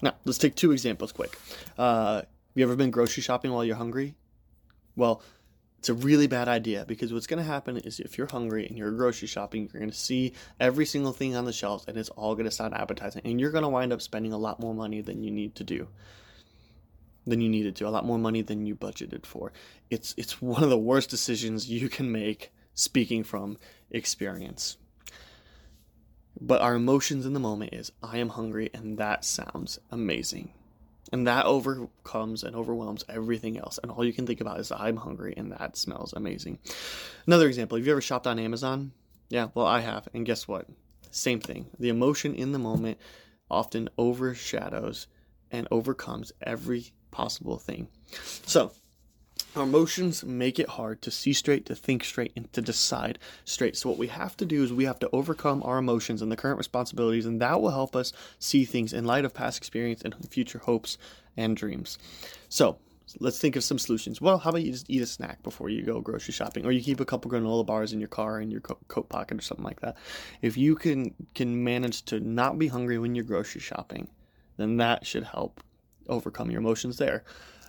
Now, 0.00 0.14
let's 0.24 0.38
take 0.38 0.54
two 0.54 0.72
examples 0.72 1.10
quick. 1.12 1.36
Uh, 1.76 2.22
you 2.54 2.62
ever 2.62 2.76
been 2.76 2.90
grocery 2.90 3.22
shopping 3.22 3.50
while 3.50 3.64
you're 3.64 3.76
hungry? 3.76 4.14
Well, 4.94 5.22
it's 5.78 5.88
a 5.88 5.94
really 5.94 6.26
bad 6.26 6.48
idea 6.48 6.84
because 6.86 7.12
what's 7.12 7.28
going 7.28 7.38
to 7.38 7.48
happen 7.48 7.76
is 7.76 8.00
if 8.00 8.18
you're 8.18 8.26
hungry 8.26 8.66
and 8.66 8.76
you're 8.76 8.90
grocery 8.90 9.28
shopping, 9.28 9.68
you're 9.72 9.80
going 9.80 9.90
to 9.90 9.96
see 9.96 10.32
every 10.58 10.84
single 10.84 11.12
thing 11.12 11.36
on 11.36 11.44
the 11.44 11.52
shelves 11.52 11.84
and 11.86 11.96
it's 11.96 12.08
all 12.10 12.34
going 12.34 12.46
to 12.46 12.50
sound 12.50 12.74
appetizing. 12.74 13.22
And 13.24 13.40
you're 13.40 13.52
going 13.52 13.62
to 13.62 13.68
wind 13.68 13.92
up 13.92 14.02
spending 14.02 14.32
a 14.32 14.38
lot 14.38 14.58
more 14.58 14.74
money 14.74 15.00
than 15.00 15.22
you 15.22 15.30
need 15.30 15.54
to 15.54 15.64
do. 15.64 15.86
Than 17.26 17.40
you 17.40 17.48
needed 17.48 17.76
to, 17.76 17.86
a 17.86 17.90
lot 17.90 18.06
more 18.06 18.18
money 18.18 18.42
than 18.42 18.66
you 18.66 18.74
budgeted 18.74 19.24
for. 19.26 19.52
It's 19.90 20.14
it's 20.16 20.40
one 20.42 20.64
of 20.64 20.70
the 20.70 20.78
worst 20.78 21.10
decisions 21.10 21.68
you 21.68 21.88
can 21.88 22.10
make 22.10 22.52
speaking 22.74 23.22
from 23.22 23.58
experience. 23.90 24.78
But 26.40 26.60
our 26.60 26.74
emotions 26.74 27.26
in 27.26 27.34
the 27.34 27.40
moment 27.40 27.74
is 27.74 27.92
I 28.02 28.18
am 28.18 28.30
hungry 28.30 28.70
and 28.72 28.98
that 28.98 29.24
sounds 29.24 29.78
amazing. 29.90 30.52
And 31.12 31.26
that 31.26 31.46
overcomes 31.46 32.44
and 32.44 32.54
overwhelms 32.54 33.04
everything 33.08 33.58
else. 33.58 33.78
And 33.82 33.90
all 33.90 34.04
you 34.04 34.12
can 34.12 34.26
think 34.26 34.40
about 34.40 34.60
is 34.60 34.70
I'm 34.70 34.96
hungry 34.96 35.34
and 35.36 35.52
that 35.52 35.76
smells 35.76 36.12
amazing. 36.12 36.58
Another 37.26 37.48
example, 37.48 37.78
have 37.78 37.86
you 37.86 37.92
ever 37.92 38.00
shopped 38.00 38.26
on 38.26 38.38
Amazon? 38.38 38.92
Yeah, 39.30 39.48
well, 39.54 39.66
I 39.66 39.80
have. 39.80 40.08
And 40.14 40.26
guess 40.26 40.46
what? 40.46 40.66
Same 41.10 41.40
thing. 41.40 41.66
The 41.78 41.88
emotion 41.88 42.34
in 42.34 42.52
the 42.52 42.58
moment 42.58 42.98
often 43.50 43.88
overshadows 43.96 45.06
and 45.50 45.66
overcomes 45.70 46.32
every 46.42 46.92
possible 47.10 47.58
thing. 47.58 47.88
So, 48.44 48.72
our 49.56 49.62
emotions 49.62 50.24
make 50.24 50.58
it 50.58 50.68
hard 50.68 51.02
to 51.02 51.10
see 51.10 51.32
straight, 51.32 51.66
to 51.66 51.74
think 51.74 52.04
straight, 52.04 52.32
and 52.36 52.52
to 52.52 52.62
decide 52.62 53.18
straight. 53.44 53.76
So, 53.76 53.88
what 53.88 53.98
we 53.98 54.08
have 54.08 54.36
to 54.38 54.46
do 54.46 54.62
is 54.62 54.72
we 54.72 54.84
have 54.84 54.98
to 55.00 55.10
overcome 55.12 55.62
our 55.62 55.78
emotions 55.78 56.22
and 56.22 56.30
the 56.30 56.36
current 56.36 56.58
responsibilities, 56.58 57.26
and 57.26 57.40
that 57.40 57.60
will 57.60 57.70
help 57.70 57.96
us 57.96 58.12
see 58.38 58.64
things 58.64 58.92
in 58.92 59.04
light 59.04 59.24
of 59.24 59.34
past 59.34 59.58
experience 59.58 60.02
and 60.02 60.14
future 60.30 60.58
hopes 60.58 60.98
and 61.36 61.56
dreams. 61.56 61.98
So, 62.48 62.78
let's 63.20 63.40
think 63.40 63.56
of 63.56 63.64
some 63.64 63.78
solutions. 63.78 64.20
Well, 64.20 64.38
how 64.38 64.50
about 64.50 64.62
you 64.62 64.72
just 64.72 64.90
eat 64.90 65.02
a 65.02 65.06
snack 65.06 65.42
before 65.42 65.70
you 65.70 65.82
go 65.82 66.00
grocery 66.00 66.32
shopping, 66.32 66.66
or 66.66 66.72
you 66.72 66.82
keep 66.82 67.00
a 67.00 67.04
couple 67.04 67.30
granola 67.30 67.64
bars 67.64 67.92
in 67.92 68.00
your 68.00 68.08
car 68.08 68.40
in 68.40 68.50
your 68.50 68.60
coat 68.60 69.08
pocket 69.08 69.38
or 69.38 69.42
something 69.42 69.64
like 69.64 69.80
that. 69.80 69.96
If 70.42 70.56
you 70.56 70.76
can 70.76 71.14
can 71.34 71.64
manage 71.64 72.02
to 72.06 72.20
not 72.20 72.58
be 72.58 72.68
hungry 72.68 72.98
when 72.98 73.14
you're 73.14 73.24
grocery 73.24 73.60
shopping, 73.60 74.08
then 74.56 74.76
that 74.76 75.06
should 75.06 75.24
help 75.24 75.62
overcome 76.08 76.50
your 76.50 76.60
emotions 76.60 76.98
there 76.98 77.24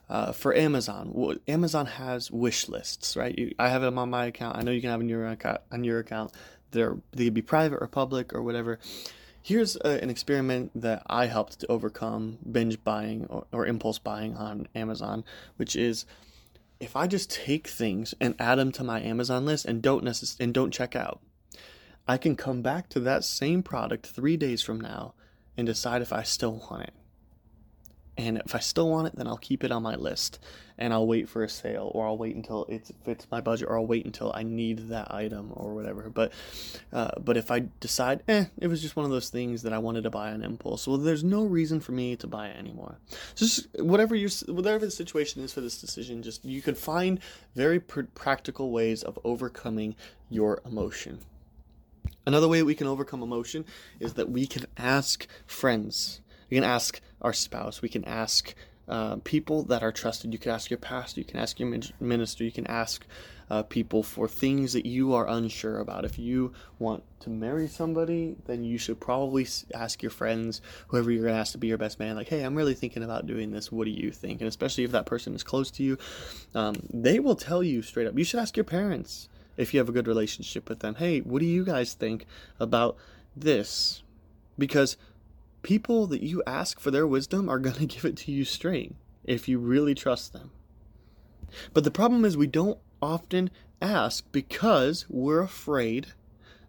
uh, 0.10 0.32
for 0.32 0.56
Amazon. 0.56 1.38
Amazon 1.48 1.86
has 1.86 2.32
wish 2.32 2.68
lists, 2.68 3.16
right? 3.16 3.38
You, 3.38 3.54
I 3.60 3.70
have 3.70 3.82
them 3.82 3.98
on 3.98 4.10
my 4.10 4.26
account. 4.26 4.58
I 4.58 4.64
know 4.64 4.72
you 4.72 4.82
can 4.82 4.90
have 4.90 5.00
on 5.00 5.10
your 5.10 5.28
account. 5.28 5.62
On 5.72 5.84
your 5.84 6.00
account, 6.00 6.32
they're 6.72 6.98
they 7.12 7.26
could 7.26 7.34
be 7.34 7.42
private 7.42 7.78
or 7.82 7.88
public 7.88 8.34
or 8.34 8.42
whatever. 8.42 8.80
Here's 9.42 9.76
a, 9.78 10.02
an 10.04 10.10
experiment 10.10 10.72
that 10.76 11.04
I 11.08 11.28
helped 11.28 11.60
to 11.60 11.68
overcome 11.68 12.40
binge 12.52 12.84
buying 12.84 13.26
or, 13.30 13.46
or 13.52 13.66
impulse 13.66 14.00
buying 14.00 14.36
on 14.36 14.68
Amazon, 14.76 15.24
which 15.58 15.76
is 15.76 16.06
if 16.80 16.96
I 16.96 17.08
just 17.08 17.32
take 17.32 17.68
things 17.68 18.14
and 18.20 18.36
add 18.40 18.56
them 18.56 18.72
to 18.74 18.84
my 18.84 19.02
Amazon 19.02 19.46
list 19.46 19.66
and 19.66 19.82
don't 19.82 20.04
necess- 20.04 20.40
and 20.40 20.54
don't 20.54 20.72
check 20.72 20.96
out, 20.96 21.20
I 22.08 22.18
can 22.18 22.36
come 22.36 22.62
back 22.62 22.90
to 22.90 23.00
that 23.02 23.24
same 23.24 23.64
product 23.64 24.08
three 24.08 24.38
days 24.38 24.62
from 24.62 24.82
now 24.82 25.14
and 25.56 25.68
decide 25.68 26.02
if 26.02 26.12
I 26.12 26.24
still 26.24 26.64
want 26.70 26.84
it. 26.84 26.94
And 28.20 28.38
if 28.46 28.54
I 28.54 28.60
still 28.60 28.90
want 28.90 29.08
it, 29.08 29.16
then 29.16 29.28
I'll 29.28 29.38
keep 29.38 29.64
it 29.64 29.72
on 29.72 29.82
my 29.82 29.96
list 29.96 30.40
and 30.78 30.92
I'll 30.92 31.08
wait 31.08 31.30
for 31.30 31.42
a 31.42 31.48
sale 31.48 31.90
or 31.96 32.06
I'll 32.06 32.18
wait 32.18 32.36
until 32.36 32.66
it 32.66 32.92
fits 33.06 33.26
my 33.32 33.40
budget 33.40 33.70
or 33.70 33.80
I'll 33.80 33.88
wait 33.88 34.06
until 34.06 34.34
I 34.36 34.44
need 34.44 34.90
that 34.90 35.14
item 35.14 35.54
or 35.56 35.74
whatever. 35.74 36.10
But 36.10 36.34
uh, 36.92 37.12
but 37.18 37.38
if 37.38 37.50
I 37.50 37.70
decide, 37.80 38.24
eh, 38.28 38.46
it 38.58 38.68
was 38.68 38.82
just 38.82 38.98
one 38.98 39.06
of 39.06 39.12
those 39.12 39.30
things 39.30 39.62
that 39.62 39.72
I 39.72 39.78
wanted 39.78 40.04
to 40.04 40.10
buy 40.10 40.34
on 40.34 40.44
impulse, 40.44 40.86
well, 40.86 40.98
there's 40.98 41.24
no 41.24 41.46
reason 41.46 41.80
for 41.80 41.94
me 41.94 42.18
to 42.18 42.28
buy 42.28 42.50
it 42.50 42.58
anymore. 42.58 42.98
So 43.36 43.46
just 43.46 43.68
whatever 43.80 44.16
your 44.16 44.32
whatever 44.48 44.84
the 44.84 44.92
situation 44.92 45.42
is 45.42 45.54
for 45.54 45.62
this 45.62 45.80
decision, 45.80 46.22
just 46.22 46.44
you 46.44 46.62
could 46.62 46.78
find 46.78 47.22
very 47.56 47.80
pr- 47.80 48.02
practical 48.16 48.72
ways 48.72 49.02
of 49.02 49.18
overcoming 49.24 49.96
your 50.30 50.60
emotion. 50.66 51.20
Another 52.26 52.50
way 52.50 52.64
we 52.64 52.76
can 52.76 52.88
overcome 52.88 53.24
emotion 53.24 53.64
is 54.02 54.16
that 54.16 54.30
we 54.30 54.46
can 54.46 54.66
ask 54.78 55.26
friends 55.46 56.20
we 56.50 56.58
can 56.58 56.64
ask 56.64 57.00
our 57.22 57.34
spouse. 57.34 57.82
We 57.82 57.90
can 57.90 58.06
ask 58.06 58.56
uh, 58.88 59.18
people 59.24 59.64
that 59.64 59.84
are 59.84 59.92
trusted. 59.92 60.34
You 60.34 60.40
can 60.40 60.52
ask 60.52 60.70
your 60.72 60.80
pastor. 60.80 61.22
You 61.22 61.26
can 61.26 61.40
ask 61.40 61.60
your 61.60 61.80
minister. 62.00 62.44
You 62.44 62.52
can 62.52 62.66
ask 62.68 63.06
uh, 63.50 63.64
people 63.64 64.04
for 64.04 64.28
things 64.28 64.74
that 64.74 64.86
you 64.86 65.14
are 65.14 65.28
unsure 65.28 65.80
about. 65.80 66.06
If 66.06 66.18
you 66.18 66.54
want 66.80 67.04
to 67.22 67.30
marry 67.30 67.68
somebody, 67.68 68.36
then 68.46 68.64
you 68.64 68.78
should 68.78 69.00
probably 69.00 69.48
ask 69.74 70.02
your 70.02 70.10
friends, 70.10 70.62
whoever 70.88 71.12
you're 71.12 71.24
going 71.24 71.34
to 71.34 71.40
ask 71.40 71.52
to 71.54 71.58
be 71.58 71.68
your 71.68 71.78
best 71.78 72.00
man, 72.00 72.16
like, 72.16 72.30
hey, 72.30 72.42
I'm 72.42 72.56
really 72.56 72.74
thinking 72.74 73.04
about 73.04 73.28
doing 73.28 73.52
this. 73.52 73.72
What 73.72 73.86
do 73.86 73.92
you 73.92 74.12
think? 74.12 74.42
And 74.42 74.48
especially 74.48 74.84
if 74.84 74.92
that 74.92 75.06
person 75.06 75.36
is 75.36 75.44
close 75.44 75.72
to 75.72 75.84
you, 75.84 75.98
um, 76.56 76.76
they 76.92 77.20
will 77.20 77.36
tell 77.36 77.64
you 77.64 77.82
straight 77.82 78.08
up. 78.08 78.18
You 78.18 78.24
should 78.24 78.40
ask 78.40 78.58
your 78.58 78.64
parents 78.64 79.30
if 79.58 79.74
you 79.74 79.80
have 79.80 79.90
a 79.90 79.94
good 79.94 80.08
relationship 80.08 80.70
with 80.70 80.80
them. 80.80 80.96
Hey, 80.96 81.20
what 81.20 81.40
do 81.40 81.46
you 81.46 81.66
guys 81.66 81.94
think 81.94 82.26
about 82.60 82.98
this? 83.36 84.04
Because 84.58 84.98
people 85.62 86.08
that 86.08 86.22
you 86.22 86.42
ask 86.46 86.80
for 86.80 86.92
their 86.92 87.08
wisdom 87.08 87.50
are 87.50 87.60
going 87.60 87.76
to 87.76 87.86
give 87.86 88.06
it 88.06 88.18
to 88.18 88.32
you 88.32 88.46
straight 88.46 88.96
if 89.24 89.48
you 89.48 89.60
really 89.60 89.96
trust 89.96 90.34
them. 90.34 90.52
But 91.74 91.84
the 91.84 91.92
problem 91.92 92.26
is, 92.26 92.38
we 92.38 92.48
don't 92.48 92.80
often 93.02 93.50
ask 93.82 94.26
because 94.32 95.06
we're 95.10 95.42
afraid 95.42 96.08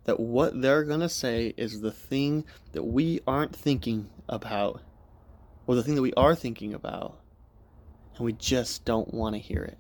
that 0.05 0.18
what 0.18 0.61
they're 0.61 0.85
going 0.85 1.00
to 1.00 1.09
say 1.09 1.53
is 1.57 1.81
the 1.81 1.92
thing 1.92 2.44
that 2.72 2.85
we 2.85 3.20
aren't 3.26 3.55
thinking 3.55 4.09
about, 4.29 4.81
or 5.66 5.74
the 5.74 5.83
thing 5.83 5.94
that 5.94 6.03
we 6.03 6.14
are 6.14 6.35
thinking 6.35 6.72
about, 6.72 7.18
and 8.16 8.24
we 8.24 8.33
just 8.33 8.85
don't 8.85 9.12
want 9.12 9.35
to 9.35 9.38
hear 9.38 9.62
it. 9.62 9.79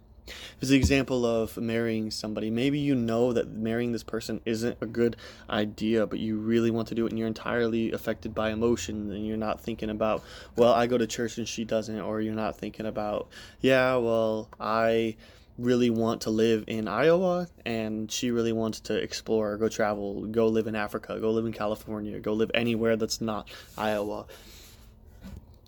It's 0.60 0.70
an 0.70 0.76
example 0.76 1.24
of 1.24 1.56
marrying 1.56 2.10
somebody. 2.10 2.50
Maybe 2.50 2.78
you 2.78 2.94
know 2.94 3.32
that 3.32 3.50
marrying 3.50 3.92
this 3.92 4.02
person 4.02 4.40
isn't 4.44 4.78
a 4.80 4.86
good 4.86 5.16
idea, 5.48 6.06
but 6.06 6.18
you 6.18 6.38
really 6.38 6.70
want 6.70 6.88
to 6.88 6.94
do 6.94 7.06
it 7.06 7.10
and 7.10 7.18
you're 7.18 7.28
entirely 7.28 7.92
affected 7.92 8.34
by 8.34 8.50
emotion 8.50 9.10
and 9.12 9.26
you're 9.26 9.36
not 9.36 9.60
thinking 9.60 9.90
about, 9.90 10.22
well, 10.56 10.72
I 10.72 10.86
go 10.86 10.98
to 10.98 11.06
church 11.06 11.38
and 11.38 11.48
she 11.48 11.64
doesn't, 11.64 12.00
or 12.00 12.20
you're 12.20 12.34
not 12.34 12.56
thinking 12.56 12.86
about, 12.86 13.28
yeah, 13.60 13.96
well, 13.96 14.48
I 14.58 15.16
really 15.58 15.90
want 15.90 16.22
to 16.22 16.30
live 16.30 16.64
in 16.66 16.88
Iowa 16.88 17.48
and 17.66 18.10
she 18.10 18.30
really 18.30 18.52
wants 18.52 18.80
to 18.80 18.94
explore, 18.94 19.56
go 19.56 19.68
travel, 19.68 20.26
go 20.26 20.48
live 20.48 20.66
in 20.66 20.74
Africa, 20.74 21.18
go 21.20 21.30
live 21.30 21.44
in 21.46 21.52
California, 21.52 22.18
go 22.18 22.32
live 22.32 22.50
anywhere 22.54 22.96
that's 22.96 23.20
not 23.20 23.48
Iowa. 23.76 24.26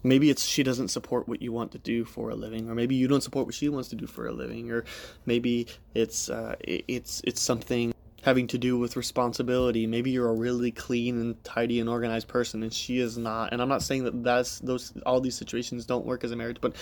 Maybe 0.02 0.30
it's 0.30 0.44
she 0.44 0.62
doesn't 0.62 0.88
support 0.88 1.28
what 1.28 1.42
you 1.42 1.52
want 1.52 1.72
to 1.72 1.78
do 1.78 2.04
for 2.04 2.30
a 2.30 2.34
living, 2.34 2.68
or 2.68 2.74
maybe 2.74 2.94
you 2.94 3.08
don't 3.08 3.22
support 3.22 3.46
what 3.46 3.54
she 3.54 3.68
wants 3.68 3.88
to 3.90 3.96
do 3.96 4.06
for 4.06 4.26
a 4.26 4.32
living, 4.32 4.70
or 4.70 4.84
maybe 5.26 5.68
it's 5.94 6.28
uh, 6.28 6.56
it's 6.60 7.20
it's 7.24 7.40
something 7.40 7.92
having 8.22 8.46
to 8.46 8.56
do 8.56 8.78
with 8.78 8.96
responsibility. 8.96 9.84
Maybe 9.86 10.12
you're 10.12 10.28
a 10.28 10.34
really 10.34 10.70
clean 10.70 11.20
and 11.20 11.44
tidy 11.44 11.80
and 11.80 11.88
organized 11.88 12.28
person, 12.28 12.62
and 12.62 12.72
she 12.72 12.98
is 12.98 13.18
not. 13.18 13.52
And 13.52 13.60
I'm 13.60 13.68
not 13.68 13.82
saying 13.82 14.04
that 14.04 14.22
that's 14.22 14.60
those 14.60 14.92
all 15.04 15.20
these 15.20 15.34
situations 15.34 15.84
don't 15.84 16.06
work 16.06 16.24
as 16.24 16.30
a 16.30 16.36
marriage, 16.36 16.58
but 16.60 16.74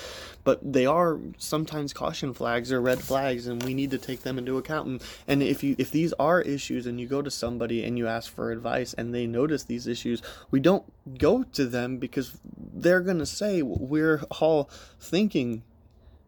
but 0.44 0.60
they 0.62 0.86
are 0.86 1.18
sometimes 1.38 1.92
caution 1.92 2.32
flags 2.34 2.70
or 2.70 2.80
red 2.80 3.00
flags, 3.00 3.46
and 3.46 3.62
we 3.64 3.74
need 3.74 3.90
to 3.90 3.98
take 3.98 4.22
them 4.22 4.38
into 4.38 4.58
account. 4.58 4.86
And, 4.86 5.02
and 5.26 5.42
if 5.42 5.64
you 5.64 5.74
if 5.78 5.90
these 5.90 6.12
are 6.14 6.40
issues, 6.42 6.86
and 6.86 7.00
you 7.00 7.06
go 7.06 7.22
to 7.22 7.30
somebody 7.30 7.84
and 7.84 7.98
you 7.98 8.06
ask 8.06 8.32
for 8.32 8.52
advice, 8.52 8.92
and 8.94 9.14
they 9.14 9.26
notice 9.26 9.64
these 9.64 9.86
issues, 9.86 10.22
we 10.50 10.60
don't 10.60 10.84
go 11.18 11.42
to 11.42 11.66
them 11.66 11.96
because 11.96 12.38
they're 12.82 13.00
gonna 13.00 13.26
say 13.26 13.62
what 13.62 13.80
we're 13.80 14.22
all 14.40 14.70
thinking. 14.98 15.62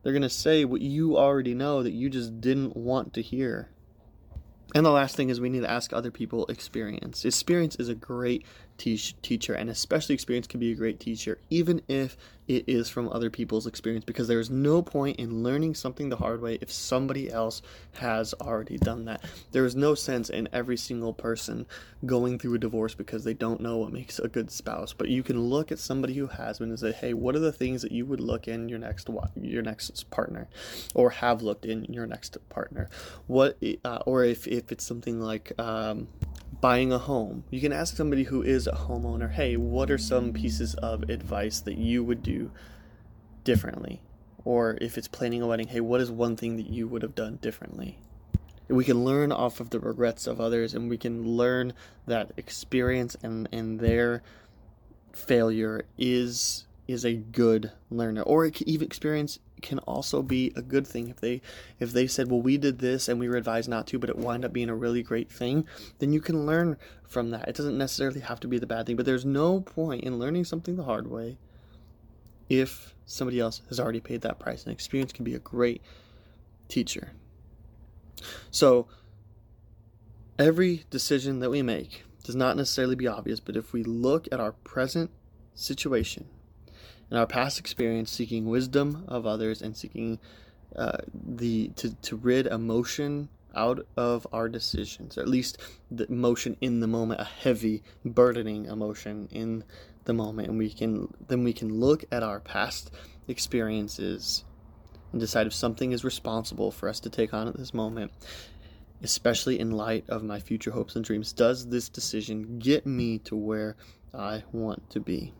They're 0.03 0.13
gonna 0.13 0.29
say 0.29 0.65
what 0.65 0.81
you 0.81 1.17
already 1.17 1.55
know 1.55 1.83
that 1.83 1.93
you 1.93 2.11
just 2.11 2.41
didn't 2.41 2.77
want 2.77 3.15
to 3.15 3.23
hear. 3.23 3.69
And 4.75 4.87
the 4.87 4.91
last 4.91 5.17
thing 5.17 5.29
is 5.29 5.41
we 5.41 5.51
need 5.51 5.61
to 5.61 5.71
ask 5.71 5.93
other 5.93 6.11
people 6.11 6.47
experience. 6.47 7.25
Experience 7.25 7.77
is 7.77 7.89
a 7.89 7.95
great 7.95 8.47
teach, 8.79 9.21
teacher, 9.23 9.55
and 9.55 9.71
especially 9.71 10.15
experience 10.15 10.47
can 10.47 10.61
be 10.61 10.73
a 10.73 10.75
great 10.75 10.99
teacher, 11.01 11.39
even 11.51 11.83
if 11.89 12.17
it 12.49 12.65
is 12.67 12.89
from 12.89 13.09
other 13.09 13.31
people's 13.31 13.67
experience, 13.67 14.05
because 14.05 14.27
there 14.27 14.41
is 14.41 14.51
no 14.51 14.83
point 14.83 15.19
in 15.19 15.43
learning 15.43 15.75
something 15.75 16.09
the 16.09 16.17
hard 16.17 16.43
way 16.43 16.59
if 16.61 16.73
somebody 16.73 17.31
else 17.31 17.63
has 17.95 18.35
already 18.35 18.79
done 18.79 19.05
that. 19.05 19.23
There 19.53 19.65
is 19.65 19.77
no 19.77 19.95
sense 19.95 20.29
in 20.29 20.49
every 20.53 20.77
single 20.77 21.13
person 21.13 21.67
going 22.05 22.39
through 22.39 22.55
a 22.55 22.59
divorce 22.59 22.95
because 22.95 23.23
they 23.23 23.35
don't 23.35 23.61
know 23.61 23.79
what 23.79 23.93
makes 23.93 24.19
a 24.19 24.29
good 24.29 24.51
spouse. 24.51 24.93
But 24.93 25.09
you 25.09 25.23
can 25.23 25.41
look 25.41 25.71
at 25.71 25.79
somebody 25.79 26.15
who 26.15 26.27
has 26.27 26.59
been 26.59 26.71
and 26.71 26.79
say, 26.79 26.93
"Hey, 26.93 27.15
what 27.15 27.37
are 27.37 27.41
the 27.41 27.53
things 27.53 27.83
that 27.83 27.93
you 27.93 28.05
would 28.07 28.21
look 28.21 28.49
in 28.49 28.69
your 28.69 28.81
next 28.81 29.09
your 29.41 29.63
next 29.63 30.11
partner, 30.11 30.49
or 30.95 31.11
have 31.11 31.43
looked 31.43 31.65
in 31.65 31.85
your 31.85 32.07
next 32.07 32.37
partner? 32.49 32.91
What, 33.29 33.57
uh, 33.85 34.01
or 34.05 34.25
if 34.25 34.49
if 34.49 34.73
it's 34.73 34.85
something 34.85 35.21
like." 35.21 35.53
Um, 35.61 36.09
buying 36.63 36.93
a 36.93 36.99
home. 36.99 37.43
You 37.51 37.61
can 37.61 37.73
ask 37.73 37.97
somebody 37.97 38.23
who 38.23 38.41
is 38.41 38.69
a 38.69 38.73
homeowner, 38.73 39.33
hey, 39.33 39.57
what 39.57 39.91
are 39.91 39.99
some 39.99 40.33
pieces 40.33 40.75
of 40.77 41.03
advice 41.11 41.61
that 41.61 41.77
you 41.77 42.05
would 42.05 42.23
do 42.23 42.53
differently? 43.43 44.01
Or 44.45 44.79
if 44.81 44.97
it's 44.97 45.09
planning 45.09 45.43
a 45.43 45.47
wedding, 45.49 45.67
hey, 45.67 45.81
what 45.81 46.01
is 46.01 46.11
one 46.11 46.37
thing 46.37 46.57
that 46.57 46.69
you 46.69 46.87
would 46.87 47.03
have 47.03 47.17
done 47.17 47.41
differently? 47.43 47.99
We 48.69 48.85
can 48.85 49.05
learn 49.05 49.33
off 49.33 49.59
of 49.59 49.71
the 49.71 49.81
regrets 49.81 50.29
of 50.29 50.41
others 50.41 50.73
and 50.73 50.89
we 50.89 50.97
can 50.97 51.37
learn 51.37 51.73
that 52.07 52.31
experience 52.37 53.17
and, 53.25 53.49
and 53.51 53.81
their 53.81 54.23
failure 55.13 55.85
is 55.99 56.67
is 56.87 57.05
a 57.05 57.15
good 57.15 57.73
learner. 57.91 58.23
Or 58.23 58.47
even 58.47 58.87
experience 58.87 59.39
can 59.61 59.79
also 59.81 60.23
be 60.23 60.53
a 60.57 60.63
good 60.63 60.87
thing. 60.87 61.09
If 61.09 61.21
they 61.21 61.41
if 61.79 61.93
they 61.93 62.07
said 62.07 62.31
well 62.31 62.43
we 62.43 62.59
did 62.59 62.79
this 62.79 63.09
and 63.09 63.21
we 63.21 63.29
were 63.29 63.37
advised 63.37 63.69
not 63.69 63.87
to 63.89 63.99
but 63.99 64.11
it 64.11 64.19
wound 64.19 64.45
up 64.45 64.53
being 64.53 64.69
a 64.69 64.75
really 64.75 65.03
great 65.03 65.31
thing 65.31 65.67
then 65.99 66.13
you 66.13 66.21
can 66.21 66.47
learn 66.47 66.77
from 67.05 67.31
that. 67.31 67.49
It 67.49 67.55
doesn't 67.55 67.79
necessarily 67.79 68.21
have 68.21 68.41
to 68.41 68.49
be 68.49 68.59
the 68.59 68.67
bad 68.67 68.87
thing 68.87 68.97
but 68.97 69.07
there's 69.07 69.25
no 69.25 69.61
point 69.61 70.05
in 70.05 70.19
learning 70.19 70.45
something 70.45 70.77
the 70.77 70.85
hard 70.85 71.09
way 71.09 71.39
if 72.49 72.95
somebody 73.07 73.39
else 73.39 73.63
has 73.69 73.79
already 73.79 74.01
paid 74.01 74.23
that 74.23 74.39
price. 74.39 74.65
And 74.65 74.73
experience 74.73 75.13
can 75.13 75.25
be 75.25 75.35
a 75.35 75.39
great 75.39 75.83
teacher. 76.69 77.13
So 78.51 78.89
every 80.39 80.85
decision 80.91 81.39
that 81.41 81.51
we 81.51 81.63
make 81.63 82.05
does 82.25 82.35
not 82.35 82.57
necessarily 82.57 82.97
be 82.97 83.07
obvious 83.07 83.41
but 83.41 83.57
if 83.57 83.73
we 83.73 83.85
look 83.85 84.27
at 84.33 84.41
our 84.41 84.53
present 84.53 85.11
situation 85.55 86.27
in 87.13 87.19
our 87.19 87.27
past 87.27 87.61
experience 87.61 88.11
seeking 88.11 88.47
wisdom 88.47 89.05
of 89.07 89.27
others 89.27 89.61
and 89.61 89.77
seeking 89.77 90.19
uh, 90.75 90.97
the 91.13 91.69
to, 91.77 91.95
to 91.97 92.17
rid 92.17 92.47
emotion 92.47 93.29
out 93.55 93.87
of 93.99 94.27
our 94.33 94.49
decisions 94.49 95.19
or 95.19 95.21
at 95.21 95.29
least 95.29 95.59
the 95.91 96.11
emotion 96.11 96.57
in 96.63 96.81
the 96.81 96.87
moment 96.87 97.21
a 97.21 97.25
heavy 97.25 97.83
burdening 98.03 98.65
emotion 98.65 99.29
in 99.31 99.63
the 100.05 100.15
moment. 100.15 100.49
And 100.49 100.57
we 100.57 100.71
can 100.71 101.13
then 101.29 101.45
we 101.45 101.53
can 101.53 101.79
look 101.79 102.03
at 102.11 102.23
our 102.23 102.41
past 102.41 102.91
experiences 103.29 104.45
and 105.13 105.21
decide 105.21 105.47
if 105.47 105.53
something 105.53 105.93
is 105.93 106.05
responsible 106.05 106.71
for 106.71 106.89
us 106.89 106.99
to 107.01 107.11
take 107.11 107.35
on 107.35 107.47
at 107.47 107.59
this 107.59 107.75
moment 107.75 108.11
especially 109.03 109.59
in 109.59 109.73
light 109.73 110.05
of 110.09 110.23
my 110.23 110.39
future 110.39 110.71
hopes 110.71 110.95
and 110.95 111.05
dreams. 111.05 111.33
Does 111.33 111.67
this 111.67 111.89
decision 111.89 112.61
get 112.61 112.87
me 112.87 113.19
to 113.19 113.37
where 113.37 113.77
i 114.15 114.45
want 114.53 114.89
to 114.91 115.01
be 115.01 115.35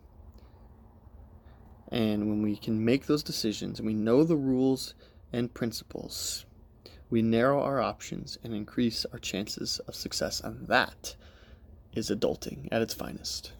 and 1.93 2.27
when 2.27 2.41
we 2.41 2.55
can 2.55 2.83
make 2.83 3.05
those 3.05 3.21
decisions 3.21 3.77
and 3.77 3.85
we 3.85 3.93
know 3.93 4.23
the 4.23 4.35
rules 4.35 4.95
and 5.31 5.53
principles, 5.53 6.43
we 7.11 7.21
narrow 7.21 7.61
our 7.61 7.79
options 7.79 8.39
and 8.43 8.55
increase 8.55 9.05
our 9.13 9.19
chances 9.19 9.77
of 9.87 9.93
success. 9.93 10.41
And 10.41 10.67
that 10.67 11.15
is 11.93 12.09
adulting 12.09 12.67
at 12.71 12.81
its 12.81 12.95
finest. 12.95 13.51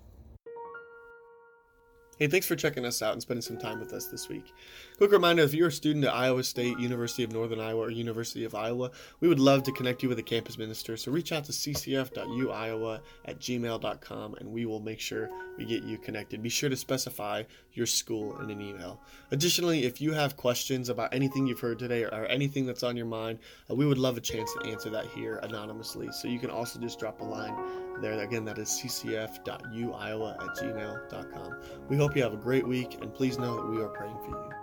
Hey, 2.19 2.27
thanks 2.27 2.45
for 2.45 2.55
checking 2.55 2.85
us 2.85 3.01
out 3.01 3.13
and 3.13 3.21
spending 3.23 3.41
some 3.41 3.57
time 3.57 3.79
with 3.79 3.91
us 3.91 4.05
this 4.05 4.29
week. 4.29 4.53
Quick 4.97 5.11
reminder 5.11 5.41
if 5.41 5.55
you're 5.55 5.69
a 5.69 5.71
student 5.71 6.05
at 6.05 6.13
Iowa 6.13 6.43
State, 6.43 6.77
University 6.77 7.23
of 7.23 7.31
Northern 7.31 7.59
Iowa, 7.59 7.81
or 7.81 7.89
University 7.89 8.45
of 8.45 8.53
Iowa, 8.53 8.91
we 9.19 9.27
would 9.27 9.39
love 9.39 9.63
to 9.63 9.71
connect 9.71 10.03
you 10.03 10.09
with 10.09 10.19
a 10.19 10.23
campus 10.23 10.59
minister. 10.59 10.95
So 10.95 11.11
reach 11.11 11.31
out 11.31 11.45
to 11.45 11.51
ccf.uiowa 11.51 12.99
at 13.25 13.39
gmail.com 13.39 14.35
and 14.35 14.51
we 14.51 14.67
will 14.67 14.79
make 14.79 14.99
sure 14.99 15.27
we 15.57 15.65
get 15.65 15.81
you 15.83 15.97
connected. 15.97 16.43
Be 16.43 16.49
sure 16.49 16.69
to 16.69 16.75
specify 16.75 17.43
your 17.73 17.87
school 17.87 18.39
in 18.41 18.51
an 18.51 18.61
email. 18.61 19.01
Additionally, 19.31 19.85
if 19.85 19.99
you 19.99 20.13
have 20.13 20.37
questions 20.37 20.89
about 20.89 21.11
anything 21.15 21.47
you've 21.47 21.59
heard 21.59 21.79
today 21.79 22.03
or 22.03 22.27
anything 22.27 22.67
that's 22.67 22.83
on 22.83 22.95
your 22.95 23.07
mind, 23.07 23.39
uh, 23.71 23.73
we 23.73 23.87
would 23.87 23.97
love 23.97 24.17
a 24.17 24.21
chance 24.21 24.53
to 24.53 24.69
answer 24.69 24.91
that 24.91 25.07
here 25.07 25.37
anonymously. 25.41 26.11
So 26.11 26.27
you 26.27 26.37
can 26.37 26.51
also 26.51 26.79
just 26.79 26.99
drop 26.99 27.21
a 27.21 27.23
line 27.23 27.55
there. 28.01 28.19
Again, 28.19 28.45
that 28.45 28.57
is 28.57 28.69
ccf.uiowa 28.69 30.35
at 30.35 30.57
gmail.com. 30.57 31.57
We 31.89 31.97
hope 31.97 32.15
you 32.15 32.23
have 32.23 32.33
a 32.33 32.37
great 32.37 32.67
week, 32.67 32.99
and 33.01 33.13
please 33.13 33.37
know 33.37 33.55
that 33.55 33.67
we 33.67 33.81
are 33.81 33.89
praying 33.89 34.17
for 34.25 34.29
you. 34.29 34.62